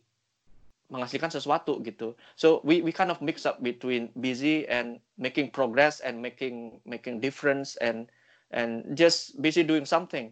menghasilkan 0.86 1.30
sesuatu 1.32 1.82
gitu. 1.82 2.14
So 2.38 2.62
we 2.62 2.82
we 2.82 2.94
kind 2.94 3.10
of 3.10 3.18
mix 3.18 3.42
up 3.42 3.58
between 3.62 4.14
busy 4.18 4.66
and 4.70 5.02
making 5.18 5.50
progress 5.50 5.98
and 5.98 6.22
making 6.22 6.78
making 6.86 7.18
difference 7.18 7.74
and 7.82 8.06
and 8.54 8.86
just 8.94 9.34
busy 9.42 9.66
doing 9.66 9.84
something. 9.84 10.30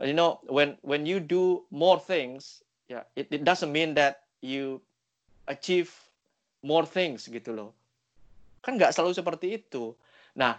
You 0.00 0.16
know, 0.16 0.40
when 0.48 0.80
when 0.80 1.04
you 1.04 1.20
do 1.20 1.68
more 1.68 2.00
things, 2.00 2.64
yeah, 2.88 3.04
it, 3.16 3.28
it 3.28 3.44
doesn't 3.44 3.68
mean 3.68 3.92
that 4.00 4.24
you 4.40 4.80
achieve 5.44 5.92
more 6.64 6.88
things 6.88 7.28
gitu 7.28 7.52
loh. 7.52 7.70
Kan 8.64 8.80
nggak 8.80 8.96
selalu 8.96 9.12
seperti 9.12 9.60
itu. 9.60 9.92
Nah, 10.40 10.56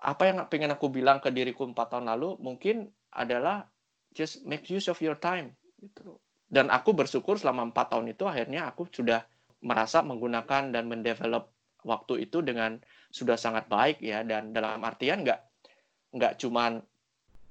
apa 0.00 0.22
yang 0.32 0.40
pengen 0.48 0.72
aku 0.72 0.88
bilang 0.88 1.20
ke 1.20 1.28
diriku 1.28 1.68
empat 1.68 1.92
tahun 1.92 2.08
lalu 2.08 2.40
mungkin 2.40 2.88
adalah 3.12 3.68
just 4.16 4.44
make 4.48 4.64
use 4.72 4.88
of 4.88 4.96
your 5.04 5.16
time 5.20 5.52
gitu. 5.84 6.16
Dan 6.48 6.72
aku 6.72 6.96
bersyukur 6.96 7.36
selama 7.36 7.68
empat 7.68 7.92
tahun 7.92 8.16
itu 8.16 8.24
akhirnya 8.24 8.72
aku 8.72 8.88
sudah 8.88 9.24
merasa 9.60 10.00
menggunakan 10.00 10.72
dan 10.72 10.88
mendevelop 10.88 11.52
waktu 11.84 12.24
itu 12.24 12.40
dengan 12.40 12.80
sudah 13.12 13.36
sangat 13.36 13.68
baik 13.68 14.00
ya. 14.00 14.24
Dan 14.24 14.56
dalam 14.56 14.80
artian 14.80 15.22
nggak 15.24 15.40
nggak 16.16 16.40
cuman 16.40 16.80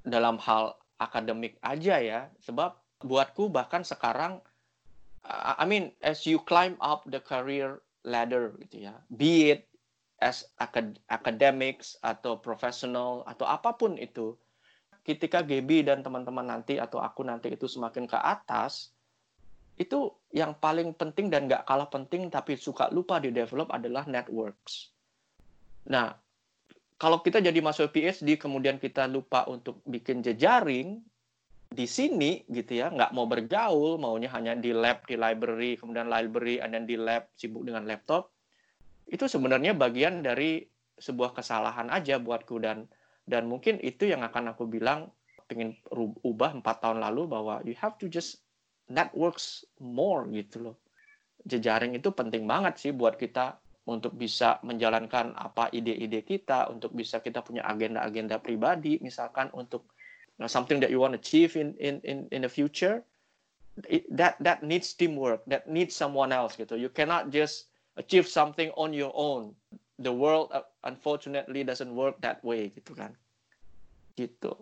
dalam 0.01 0.41
hal 0.41 0.73
akademik 0.97 1.61
aja 1.61 2.01
ya. 2.01 2.19
Sebab 2.41 2.73
buatku 3.05 3.53
bahkan 3.53 3.85
sekarang 3.85 4.41
I 5.27 5.65
mean 5.67 5.91
as 6.01 6.25
you 6.25 6.41
climb 6.41 6.79
up 6.81 7.05
the 7.05 7.21
career 7.21 7.83
ladder 8.07 8.55
gitu 8.63 8.87
ya 8.87 8.95
be 9.11 9.51
it 9.53 9.67
as 10.23 10.47
acad 10.57 10.97
academics 11.11 11.99
atau 12.01 12.39
professional 12.39 13.21
atau 13.27 13.45
apa 13.45 13.75
pun 13.75 13.99
itu 13.99 14.33
ketika 15.07 15.39
GB 15.39 15.87
dan 15.87 16.03
teman-teman 16.03 16.43
nanti 16.43 16.75
atau 16.75 16.99
aku 16.99 17.23
nanti 17.23 17.55
itu 17.55 17.63
semakin 17.63 18.03
ke 18.03 18.19
atas 18.19 18.91
itu 19.79 20.11
yang 20.35 20.57
paling 20.59 20.91
penting 20.91 21.31
dan 21.31 21.47
nggak 21.47 21.63
kalah 21.63 21.87
penting 21.87 22.27
tapi 22.27 22.59
suka 22.59 22.91
lupa 22.91 23.23
di 23.23 23.31
develop 23.31 23.71
adalah 23.71 24.03
networks. 24.03 24.91
Nah, 25.87 26.11
kalau 26.99 27.23
kita 27.23 27.39
jadi 27.39 27.61
masuk 27.63 27.95
PhD 27.95 28.35
kemudian 28.35 28.81
kita 28.81 29.07
lupa 29.07 29.47
untuk 29.47 29.79
bikin 29.87 30.19
jejaring, 30.19 30.99
di 31.67 31.83
sini 31.83 32.47
gitu 32.47 32.79
ya 32.79 32.87
nggak 32.87 33.11
mau 33.11 33.27
bergaul 33.27 33.99
maunya 33.99 34.31
hanya 34.31 34.55
di 34.55 34.71
lab 34.71 35.03
di 35.03 35.19
library 35.19 35.75
kemudian 35.75 36.07
library 36.07 36.63
dan 36.63 36.87
di 36.87 36.95
lab 36.95 37.27
sibuk 37.35 37.67
dengan 37.67 37.83
laptop 37.83 38.31
itu 39.11 39.27
sebenarnya 39.27 39.75
bagian 39.75 40.23
dari 40.23 40.63
sebuah 40.95 41.35
kesalahan 41.35 41.91
aja 41.91 42.23
buatku 42.23 42.55
dan 42.63 42.87
dan 43.27 43.51
mungkin 43.51 43.77
itu 43.83 44.07
yang 44.07 44.23
akan 44.23 44.55
aku 44.55 44.63
bilang 44.63 45.11
pengen 45.51 45.75
ubah 46.23 46.55
empat 46.59 46.79
tahun 46.79 47.03
lalu 47.03 47.27
bahwa 47.27 47.59
you 47.67 47.75
have 47.75 47.99
to 47.99 48.07
just 48.07 48.43
networks 48.87 49.67
more 49.79 50.23
gitu 50.31 50.71
loh. 50.71 50.75
Jejaring 51.47 51.95
itu 51.95 52.11
penting 52.11 52.47
banget 52.47 52.79
sih 52.79 52.91
buat 52.95 53.15
kita 53.19 53.59
untuk 53.87 54.15
bisa 54.19 54.59
menjalankan 54.67 55.31
apa 55.35 55.71
ide-ide 55.71 56.23
kita 56.23 56.67
untuk 56.67 56.91
bisa 56.91 57.23
kita 57.23 57.39
punya 57.39 57.63
agenda-agenda 57.63 58.39
pribadi 58.43 58.99
misalkan 58.99 59.47
untuk 59.55 59.87
something 60.47 60.83
that 60.83 60.91
you 60.91 60.99
want 60.99 61.15
to 61.15 61.19
achieve 61.19 61.55
in 61.55 61.71
in 61.79 62.03
in 62.03 62.27
in 62.31 62.43
the 62.43 62.51
future. 62.51 63.03
That 64.09 64.41
that 64.41 64.65
needs 64.65 64.91
teamwork 64.97 65.45
that 65.47 65.69
needs 65.69 65.93
someone 65.93 66.33
else 66.33 66.57
gitu. 66.57 66.75
You 66.75 66.89
cannot 66.89 67.29
just 67.29 67.69
achieve 67.95 68.25
something 68.25 68.73
on 68.73 68.91
your 68.91 69.13
own. 69.13 69.53
The 70.01 70.11
world 70.11 70.49
uh, 70.49 70.65
unfortunately 70.87 71.67
doesn't 71.67 71.91
work 71.91 72.15
that 72.23 72.39
way 72.41 72.71
gitu 72.71 72.95
kan. 72.95 73.13
Gitu. 74.15 74.55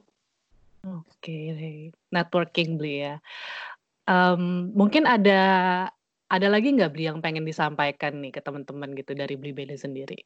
Oke 0.85 1.05
okay. 1.21 1.89
networking 2.09 2.81
beli 2.81 3.05
ya. 3.05 3.15
Um, 4.05 4.73
mungkin 4.73 5.09
ada 5.09 5.41
ada 6.29 6.47
lagi 6.49 6.73
nggak 6.73 6.93
beli 6.93 7.05
yang 7.09 7.21
pengen 7.21 7.45
disampaikan 7.45 8.21
nih 8.21 8.33
ke 8.33 8.41
teman-teman 8.41 8.97
gitu 8.97 9.13
dari 9.13 9.37
beli 9.37 9.53
beda 9.53 9.77
sendiri? 9.77 10.25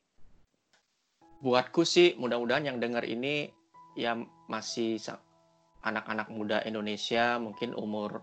Buatku 1.39 1.87
sih 1.87 2.15
mudah-mudahan 2.19 2.67
yang 2.67 2.77
dengar 2.83 3.07
ini 3.07 3.47
ya 3.95 4.15
masih 4.51 4.99
anak-anak 5.87 6.27
muda 6.31 6.59
Indonesia 6.67 7.39
mungkin 7.39 7.71
umur 7.75 8.19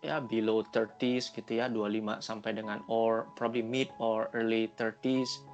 ya 0.00 0.22
below 0.22 0.64
30s 0.72 1.34
gitu 1.34 1.60
ya 1.60 1.68
25 1.68 2.24
sampai 2.24 2.56
dengan 2.56 2.80
or 2.88 3.28
probably 3.36 3.60
mid 3.60 3.90
or 4.00 4.32
early 4.32 4.70
30s 4.78 5.44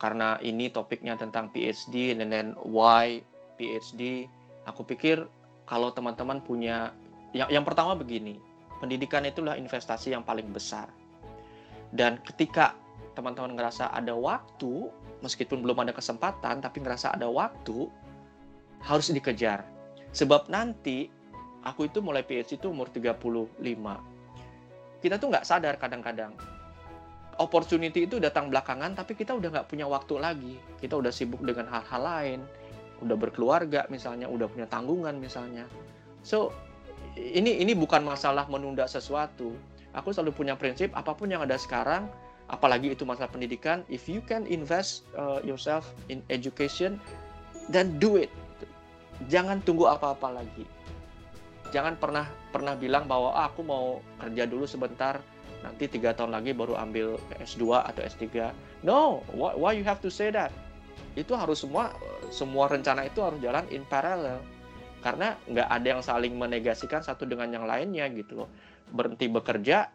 karena 0.00 0.40
ini 0.40 0.70
topiknya 0.72 1.14
tentang 1.18 1.52
PhD 1.52 2.16
dan 2.16 2.28
then 2.30 2.48
why 2.64 3.20
PhD 3.60 4.26
aku 4.64 4.82
pikir 4.84 5.24
kalau 5.64 5.92
teman-teman 5.92 6.40
punya 6.40 6.92
yang 7.36 7.48
yang 7.50 7.64
pertama 7.64 7.96
begini 7.96 8.40
pendidikan 8.80 9.24
itulah 9.24 9.56
investasi 9.56 10.12
yang 10.12 10.24
paling 10.24 10.48
besar 10.50 10.88
dan 11.94 12.18
ketika 12.26 12.74
teman-teman 13.14 13.54
ngerasa 13.54 13.92
ada 13.94 14.12
waktu 14.16 14.90
meskipun 15.22 15.62
belum 15.62 15.86
ada 15.86 15.92
kesempatan 15.94 16.58
tapi 16.64 16.82
ngerasa 16.82 17.14
ada 17.14 17.30
waktu 17.30 17.86
harus 18.82 19.08
dikejar 19.08 19.64
Sebab 20.14 20.46
nanti 20.46 21.10
aku 21.66 21.90
itu 21.90 21.98
mulai 21.98 22.22
PhD 22.22 22.54
itu 22.54 22.70
umur 22.70 22.86
35. 22.86 23.58
Kita 25.02 25.18
tuh 25.18 25.28
nggak 25.34 25.44
sadar 25.44 25.74
kadang-kadang. 25.76 26.32
Opportunity 27.40 28.06
itu 28.06 28.22
datang 28.22 28.48
belakangan, 28.50 28.94
tapi 28.94 29.18
kita 29.18 29.34
udah 29.34 29.50
nggak 29.50 29.66
punya 29.66 29.86
waktu 29.90 30.14
lagi. 30.18 30.54
Kita 30.78 30.98
udah 30.98 31.10
sibuk 31.10 31.42
dengan 31.42 31.66
hal-hal 31.66 32.02
lain, 32.02 32.40
udah 33.02 33.16
berkeluarga 33.18 33.84
misalnya, 33.90 34.30
udah 34.30 34.46
punya 34.46 34.66
tanggungan 34.70 35.18
misalnya. 35.18 35.66
So 36.22 36.54
ini 37.18 37.60
ini 37.62 37.74
bukan 37.74 38.06
masalah 38.06 38.46
menunda 38.46 38.86
sesuatu. 38.86 39.54
Aku 39.94 40.10
selalu 40.10 40.34
punya 40.34 40.54
prinsip 40.58 40.90
apa 40.94 41.14
pun 41.14 41.30
yang 41.30 41.42
ada 41.42 41.54
sekarang, 41.54 42.10
apalagi 42.50 42.94
itu 42.94 43.06
masalah 43.06 43.30
pendidikan, 43.30 43.86
if 43.86 44.10
you 44.10 44.18
can 44.22 44.42
invest 44.50 45.06
uh, 45.14 45.38
yourself 45.46 45.94
in 46.10 46.18
education, 46.30 46.98
then 47.70 47.94
do 48.02 48.18
it 48.18 48.30
jangan 49.30 49.62
tunggu 49.62 49.86
apa-apa 49.86 50.42
lagi. 50.42 50.66
Jangan 51.70 51.98
pernah 51.98 52.26
pernah 52.54 52.74
bilang 52.78 53.06
bahwa 53.10 53.34
ah, 53.34 53.50
aku 53.50 53.62
mau 53.66 53.98
kerja 54.22 54.46
dulu 54.46 54.66
sebentar, 54.66 55.18
nanti 55.64 55.88
tiga 55.88 56.12
tahun 56.12 56.36
lagi 56.36 56.52
baru 56.52 56.76
ambil 56.76 57.16
S2 57.40 57.80
atau 57.80 58.00
S3. 58.04 58.52
No, 58.84 59.24
why, 59.32 59.56
why 59.56 59.72
you 59.72 59.82
have 59.82 59.98
to 60.04 60.12
say 60.12 60.28
that? 60.28 60.52
Itu 61.16 61.32
harus 61.32 61.64
semua 61.64 61.96
semua 62.28 62.68
rencana 62.68 63.08
itu 63.08 63.24
harus 63.24 63.40
jalan 63.40 63.64
in 63.72 63.82
parallel. 63.88 64.38
Karena 65.00 65.32
nggak 65.48 65.68
ada 65.68 65.86
yang 65.88 66.02
saling 66.04 66.36
menegasikan 66.36 67.00
satu 67.00 67.24
dengan 67.24 67.48
yang 67.48 67.64
lainnya 67.64 68.04
gitu 68.12 68.44
loh. 68.44 68.48
Berhenti 68.92 69.26
bekerja, 69.32 69.88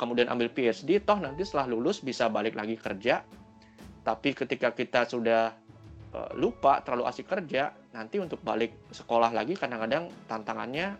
kemudian 0.00 0.32
ambil 0.32 0.48
PhD, 0.48 1.04
toh 1.04 1.20
nanti 1.20 1.44
setelah 1.44 1.76
lulus 1.76 2.00
bisa 2.00 2.32
balik 2.32 2.56
lagi 2.56 2.80
kerja. 2.80 3.20
Tapi 4.04 4.36
ketika 4.36 4.72
kita 4.72 5.08
sudah 5.08 5.52
uh, 6.14 6.30
lupa 6.38 6.80
terlalu 6.80 7.04
asik 7.10 7.26
kerja 7.28 7.74
nanti 7.92 8.22
untuk 8.22 8.40
balik 8.40 8.90
sekolah 8.94 9.34
lagi 9.34 9.58
kadang-kadang 9.58 10.08
tantangannya 10.30 10.94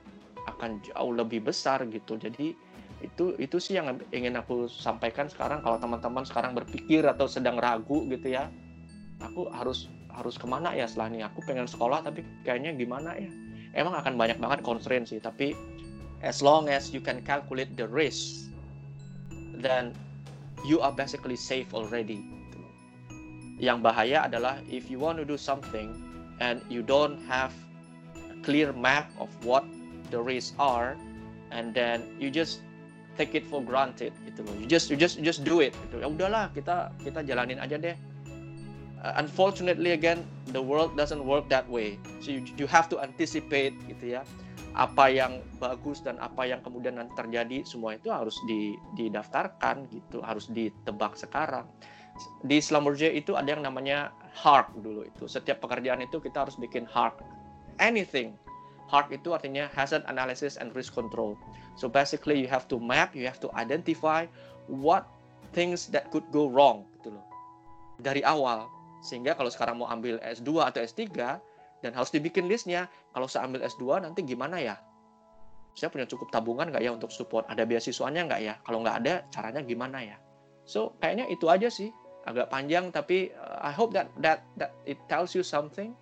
akan 0.44 0.82
jauh 0.84 1.12
lebih 1.14 1.40
besar 1.40 1.86
gitu 1.88 2.20
jadi 2.20 2.52
itu 3.02 3.34
itu 3.40 3.56
sih 3.58 3.74
yang 3.78 3.98
ingin 4.14 4.38
aku 4.38 4.70
sampaikan 4.70 5.26
sekarang. 5.26 5.64
Kalau 5.64 5.80
teman-teman 5.80 6.22
sekarang 6.22 6.54
berpikir 6.54 7.02
atau 7.06 7.26
sedang 7.26 7.58
ragu 7.58 8.06
gitu 8.10 8.34
ya 8.34 8.50
aku 9.22 9.48
harus 9.50 9.88
harus 10.14 10.38
ke 10.38 10.46
mana 10.46 10.70
ya 10.76 10.86
setelah 10.86 11.10
ini? 11.10 11.20
Aku 11.26 11.42
pengen 11.46 11.66
sekolah 11.66 12.04
tapi 12.04 12.22
kayaknya 12.46 12.76
gimana 12.76 13.16
ya? 13.18 13.30
Emang 13.74 13.98
akan 13.98 14.14
banyak 14.14 14.38
banget 14.38 14.62
constraint 14.62 15.10
sih 15.10 15.18
tapi 15.18 15.56
as 16.22 16.38
long 16.38 16.70
as 16.70 16.94
you 16.94 17.02
can 17.02 17.18
calculate 17.26 17.74
the 17.74 17.86
risk 17.88 18.46
then 19.58 19.90
you 20.62 20.78
are 20.78 20.94
basically 20.94 21.34
safe 21.34 21.66
already. 21.74 22.22
Yang 23.58 23.78
bahaya 23.86 24.18
adalah 24.26 24.62
if 24.70 24.86
you 24.86 24.98
want 25.02 25.18
to 25.18 25.26
do 25.26 25.38
something 25.38 25.94
and 26.38 26.62
you 26.70 26.82
don't 26.82 27.18
have 27.26 27.50
a 28.18 28.36
clear 28.42 28.70
map 28.74 29.10
of 29.18 29.30
what 29.42 29.66
the 30.10 30.18
risks 30.18 30.54
are 30.58 30.94
and 31.54 31.74
then 31.74 32.02
you 32.18 32.30
just 32.30 32.62
take 33.14 33.34
it 33.34 33.46
for 33.46 33.62
granted 33.62 34.12
gitu 34.26 34.42
loh. 34.44 34.54
You 34.58 34.66
just 34.66 34.90
you 34.90 34.98
just 34.98 35.18
you 35.18 35.24
just 35.24 35.42
do 35.46 35.62
it 35.62 35.74
gitu. 35.88 36.02
Ya 36.02 36.06
udahlah, 36.10 36.50
kita 36.52 36.90
kita 37.02 37.22
jalanin 37.22 37.58
aja 37.62 37.78
deh. 37.78 37.96
Uh, 39.04 39.14
unfortunately 39.20 39.92
again, 39.92 40.24
the 40.56 40.62
world 40.62 40.96
doesn't 40.96 41.20
work 41.20 41.44
that 41.52 41.68
way. 41.68 42.00
So 42.24 42.32
you, 42.32 42.40
you 42.56 42.64
have 42.64 42.88
to 42.88 42.96
anticipate 43.04 43.76
gitu 43.84 44.16
ya. 44.16 44.22
Apa 44.74 45.12
yang 45.12 45.44
bagus 45.62 46.02
dan 46.02 46.18
apa 46.18 46.48
yang 46.48 46.64
kemudian 46.64 46.98
nanti 46.98 47.14
terjadi 47.14 47.62
semua 47.62 47.94
itu 47.94 48.10
harus 48.10 48.34
di, 48.48 48.74
didaftarkan 48.98 49.86
gitu, 49.92 50.18
harus 50.24 50.50
ditebak 50.50 51.14
sekarang. 51.14 51.68
Di 52.42 52.58
Slumberjay 52.58 53.14
itu 53.14 53.38
ada 53.38 53.54
yang 53.54 53.62
namanya 53.62 54.10
HARK 54.34 54.74
dulu 54.82 55.06
itu. 55.06 55.30
Setiap 55.30 55.62
pekerjaan 55.62 56.02
itu 56.02 56.18
kita 56.18 56.48
harus 56.48 56.58
bikin 56.58 56.88
HARK. 56.88 57.22
Anything 57.78 58.34
HARK 58.94 59.10
itu 59.10 59.34
artinya 59.34 59.66
Hazard 59.74 60.06
Analysis 60.06 60.54
and 60.54 60.70
Risk 60.70 60.94
Control. 60.94 61.34
So 61.74 61.90
basically 61.90 62.38
you 62.38 62.46
have 62.46 62.70
to 62.70 62.78
map, 62.78 63.18
you 63.18 63.26
have 63.26 63.42
to 63.42 63.50
identify 63.58 64.30
what 64.70 65.10
things 65.50 65.90
that 65.90 66.14
could 66.14 66.22
go 66.30 66.46
wrong 66.46 66.86
gitu 66.94 67.18
loh. 67.18 67.26
Dari 67.98 68.22
awal. 68.22 68.70
Sehingga 69.02 69.34
kalau 69.34 69.50
sekarang 69.50 69.82
mau 69.82 69.90
ambil 69.90 70.22
S2 70.22 70.62
atau 70.62 70.78
S3 70.78 71.10
dan 71.82 71.90
harus 71.90 72.14
dibikin 72.14 72.46
listnya, 72.46 72.86
kalau 73.10 73.26
saya 73.26 73.50
ambil 73.50 73.66
S2 73.66 74.06
nanti 74.06 74.22
gimana 74.22 74.62
ya? 74.62 74.78
Saya 75.74 75.90
punya 75.90 76.06
cukup 76.06 76.30
tabungan 76.30 76.70
nggak 76.70 76.86
ya 76.86 76.94
untuk 76.94 77.10
support? 77.10 77.50
Ada 77.50 77.66
beasiswanya 77.66 78.30
nggak 78.30 78.40
ya? 78.46 78.54
Kalau 78.62 78.78
nggak 78.86 78.96
ada, 79.02 79.14
caranya 79.34 79.58
gimana 79.66 80.06
ya? 80.06 80.16
So 80.70 80.94
kayaknya 81.02 81.26
itu 81.34 81.50
aja 81.50 81.66
sih. 81.66 81.90
Agak 82.24 82.48
panjang 82.48 82.88
tapi 82.94 83.34
uh, 83.34 83.58
I 83.60 83.74
hope 83.74 83.92
that 83.92 84.08
that 84.22 84.46
that 84.56 84.72
it 84.88 84.96
tells 85.12 85.36
you 85.36 85.44
something 85.44 85.92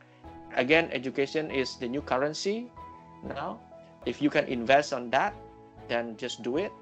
again 0.55 0.86
education 0.93 1.51
is 1.51 1.74
the 1.80 1.88
new 1.88 2.05
currency 2.05 2.68
now. 3.24 3.58
If 4.04 4.18
you 4.18 4.30
can 4.30 4.50
invest 4.50 4.92
on 4.92 5.10
that 5.14 5.34
then 5.88 6.16
just 6.18 6.42
do 6.42 6.58
it. 6.58 6.72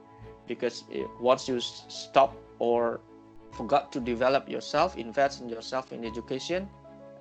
Because 0.48 0.82
once 1.22 1.46
you 1.46 1.60
stop 1.62 2.34
or 2.58 2.98
forgot 3.54 3.92
to 3.94 3.98
develop 4.00 4.48
yourself 4.48 4.98
invest 4.98 5.42
in 5.42 5.50
yourself 5.50 5.90
in 5.90 6.06
education 6.06 6.70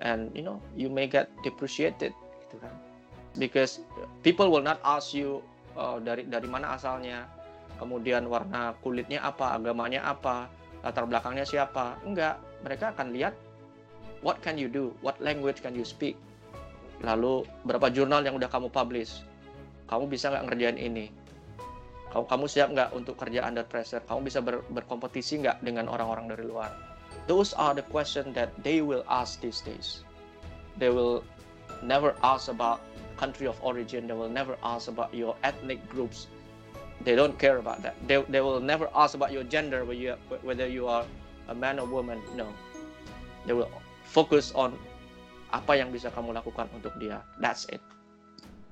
and 0.02 0.30
you 0.34 0.42
know 0.42 0.58
you 0.74 0.90
may 0.90 1.06
get 1.06 1.30
depreciated. 1.46 2.10
Gitu 2.46 2.56
kan? 2.58 2.74
Because 3.38 3.84
people 4.26 4.50
will 4.50 4.64
not 4.64 4.82
ask 4.82 5.14
you 5.14 5.38
uh, 5.78 6.02
dari 6.02 6.26
dari 6.26 6.48
mana 6.50 6.74
asalnya 6.74 7.30
kemudian 7.78 8.26
warna 8.26 8.74
kulitnya 8.82 9.22
apa 9.22 9.54
agamanya 9.54 10.02
apa 10.02 10.50
latar 10.82 11.06
belakangnya 11.06 11.46
siapa. 11.46 12.00
Enggak. 12.02 12.40
Mereka 12.66 12.98
akan 12.98 13.14
lihat 13.14 13.32
what 14.26 14.42
can 14.42 14.58
you 14.58 14.66
do? 14.66 14.90
What 15.06 15.22
language 15.22 15.62
can 15.62 15.78
you 15.78 15.86
speak 15.86 16.18
lalu 17.00 17.44
berapa 17.64 17.88
jurnal 17.92 18.24
yang 18.24 18.36
udah 18.36 18.48
kamu 18.48 18.68
publish? 18.68 19.24
Kamu 19.88 20.06
bisa 20.06 20.30
nggak 20.30 20.44
ngerjain 20.52 20.78
ini? 20.78 21.10
Kamu 22.10 22.26
kamu 22.26 22.44
siap 22.50 22.68
nggak 22.74 22.90
untuk 22.94 23.14
kerja 23.16 23.46
under 23.46 23.64
pressure? 23.64 24.02
Kamu 24.04 24.26
bisa 24.26 24.42
ber, 24.42 24.62
berkompetisi 24.70 25.42
nggak 25.42 25.62
dengan 25.64 25.86
orang-orang 25.86 26.30
dari 26.30 26.44
luar? 26.46 26.70
Those 27.26 27.54
are 27.54 27.74
the 27.74 27.86
question 27.90 28.34
that 28.34 28.50
they 28.66 28.82
will 28.82 29.06
ask 29.06 29.38
these 29.38 29.62
days. 29.62 30.02
They 30.78 30.90
will 30.90 31.22
never 31.82 32.14
ask 32.22 32.50
about 32.50 32.80
country 33.20 33.46
of 33.46 33.54
origin. 33.62 34.08
They 34.08 34.16
will 34.16 34.32
never 34.32 34.56
ask 34.64 34.88
about 34.88 35.12
your 35.14 35.36
ethnic 35.44 35.78
groups. 35.92 36.26
They 37.04 37.16
don't 37.16 37.38
care 37.38 37.58
about 37.58 37.82
that. 37.82 37.96
They, 38.08 38.20
they 38.28 38.40
will 38.40 38.60
never 38.60 38.88
ask 38.94 39.14
about 39.14 39.32
your 39.32 39.44
gender 39.44 39.84
whether 39.84 40.00
you, 40.00 40.14
whether 40.42 40.66
you 40.68 40.88
are 40.88 41.04
a 41.48 41.54
man 41.54 41.78
or 41.78 41.86
woman. 41.86 42.20
No. 42.36 42.48
They 43.46 43.52
will 43.52 43.70
focus 44.04 44.52
on 44.54 44.76
apa 45.50 45.78
yang 45.78 45.90
bisa 45.90 46.10
kamu 46.10 46.34
lakukan 46.34 46.66
untuk 46.74 46.94
dia 46.98 47.22
that's 47.42 47.66
it 47.70 47.82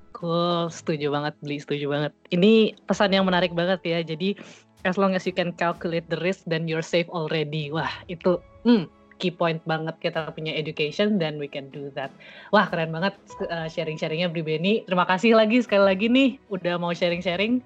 Cool, 0.09 0.67
setuju 0.67 1.13
banget, 1.13 1.37
beli 1.39 1.63
setuju 1.63 1.85
banget. 1.95 2.11
Ini 2.33 2.75
pesan 2.89 3.15
yang 3.15 3.23
menarik 3.29 3.53
banget 3.55 3.79
ya. 3.87 4.03
Jadi 4.03 4.35
as 4.83 4.99
long 4.99 5.15
as 5.15 5.23
you 5.23 5.31
can 5.31 5.55
calculate 5.55 6.03
the 6.11 6.19
risk, 6.19 6.43
then 6.49 6.67
you're 6.67 6.83
safe 6.83 7.07
already. 7.07 7.71
Wah, 7.71 7.87
itu 8.11 8.41
hmm, 8.67 8.89
key 9.19 9.31
point 9.31 9.59
banget 9.67 9.95
kita 9.99 10.31
punya 10.35 10.55
education 10.55 11.19
dan 11.19 11.37
we 11.37 11.47
can 11.47 11.71
do 11.71 11.91
that. 11.93 12.09
Wah, 12.55 12.67
keren 12.67 12.91
banget 12.91 13.15
uh, 13.51 13.67
sharing-sharingnya 13.67 14.31
Bri 14.31 14.43
Beni. 14.43 14.83
Terima 14.87 15.07
kasih 15.07 15.35
lagi 15.35 15.63
sekali 15.63 15.87
lagi 15.87 16.07
nih 16.11 16.39
udah 16.51 16.79
mau 16.79 16.91
sharing-sharing. 16.95 17.63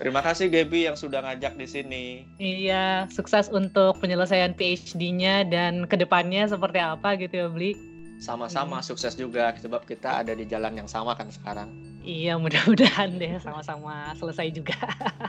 Terima 0.00 0.24
kasih 0.24 0.48
Gaby 0.48 0.88
yang 0.88 0.96
sudah 0.96 1.20
ngajak 1.20 1.60
di 1.60 1.66
sini. 1.68 2.04
Iya, 2.40 3.04
sukses 3.12 3.52
untuk 3.52 4.00
penyelesaian 4.00 4.56
PhD-nya 4.56 5.44
dan 5.44 5.84
ke 5.84 6.00
depannya 6.00 6.48
seperti 6.48 6.80
apa 6.80 7.20
gitu 7.20 7.44
ya, 7.44 7.48
Bli. 7.52 7.76
Sama-sama 8.20 8.78
hmm. 8.78 8.86
sukses 8.86 9.16
juga 9.16 9.56
sebab 9.56 9.88
kita 9.88 10.20
ada 10.20 10.36
di 10.36 10.44
jalan 10.44 10.76
yang 10.76 10.88
sama 10.88 11.16
kan 11.16 11.32
sekarang. 11.32 11.72
Iya, 12.04 12.36
mudah-mudahan 12.36 13.16
deh 13.16 13.40
sama-sama 13.40 14.12
selesai 14.16 14.52
juga. 14.52 14.76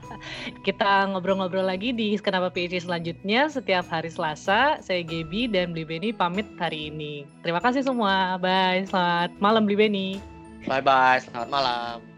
kita 0.67 1.07
ngobrol-ngobrol 1.11 1.63
lagi 1.63 1.95
di 1.95 2.19
Kenapa 2.19 2.51
PhD 2.51 2.83
selanjutnya 2.83 3.47
setiap 3.47 3.87
hari 3.87 4.11
Selasa. 4.11 4.83
Saya 4.83 5.07
Gebi 5.07 5.47
dan 5.47 5.71
Bli 5.71 5.87
Beni 5.87 6.11
pamit 6.11 6.47
hari 6.59 6.91
ini. 6.91 7.23
Terima 7.43 7.63
kasih 7.63 7.83
semua. 7.87 8.35
Bye. 8.39 8.83
Selamat 8.87 9.31
malam 9.39 9.63
Bli 9.63 9.75
Beni. 9.79 10.09
Bye 10.67 10.83
bye. 10.83 11.23
Selamat 11.23 11.47
malam. 11.47 12.10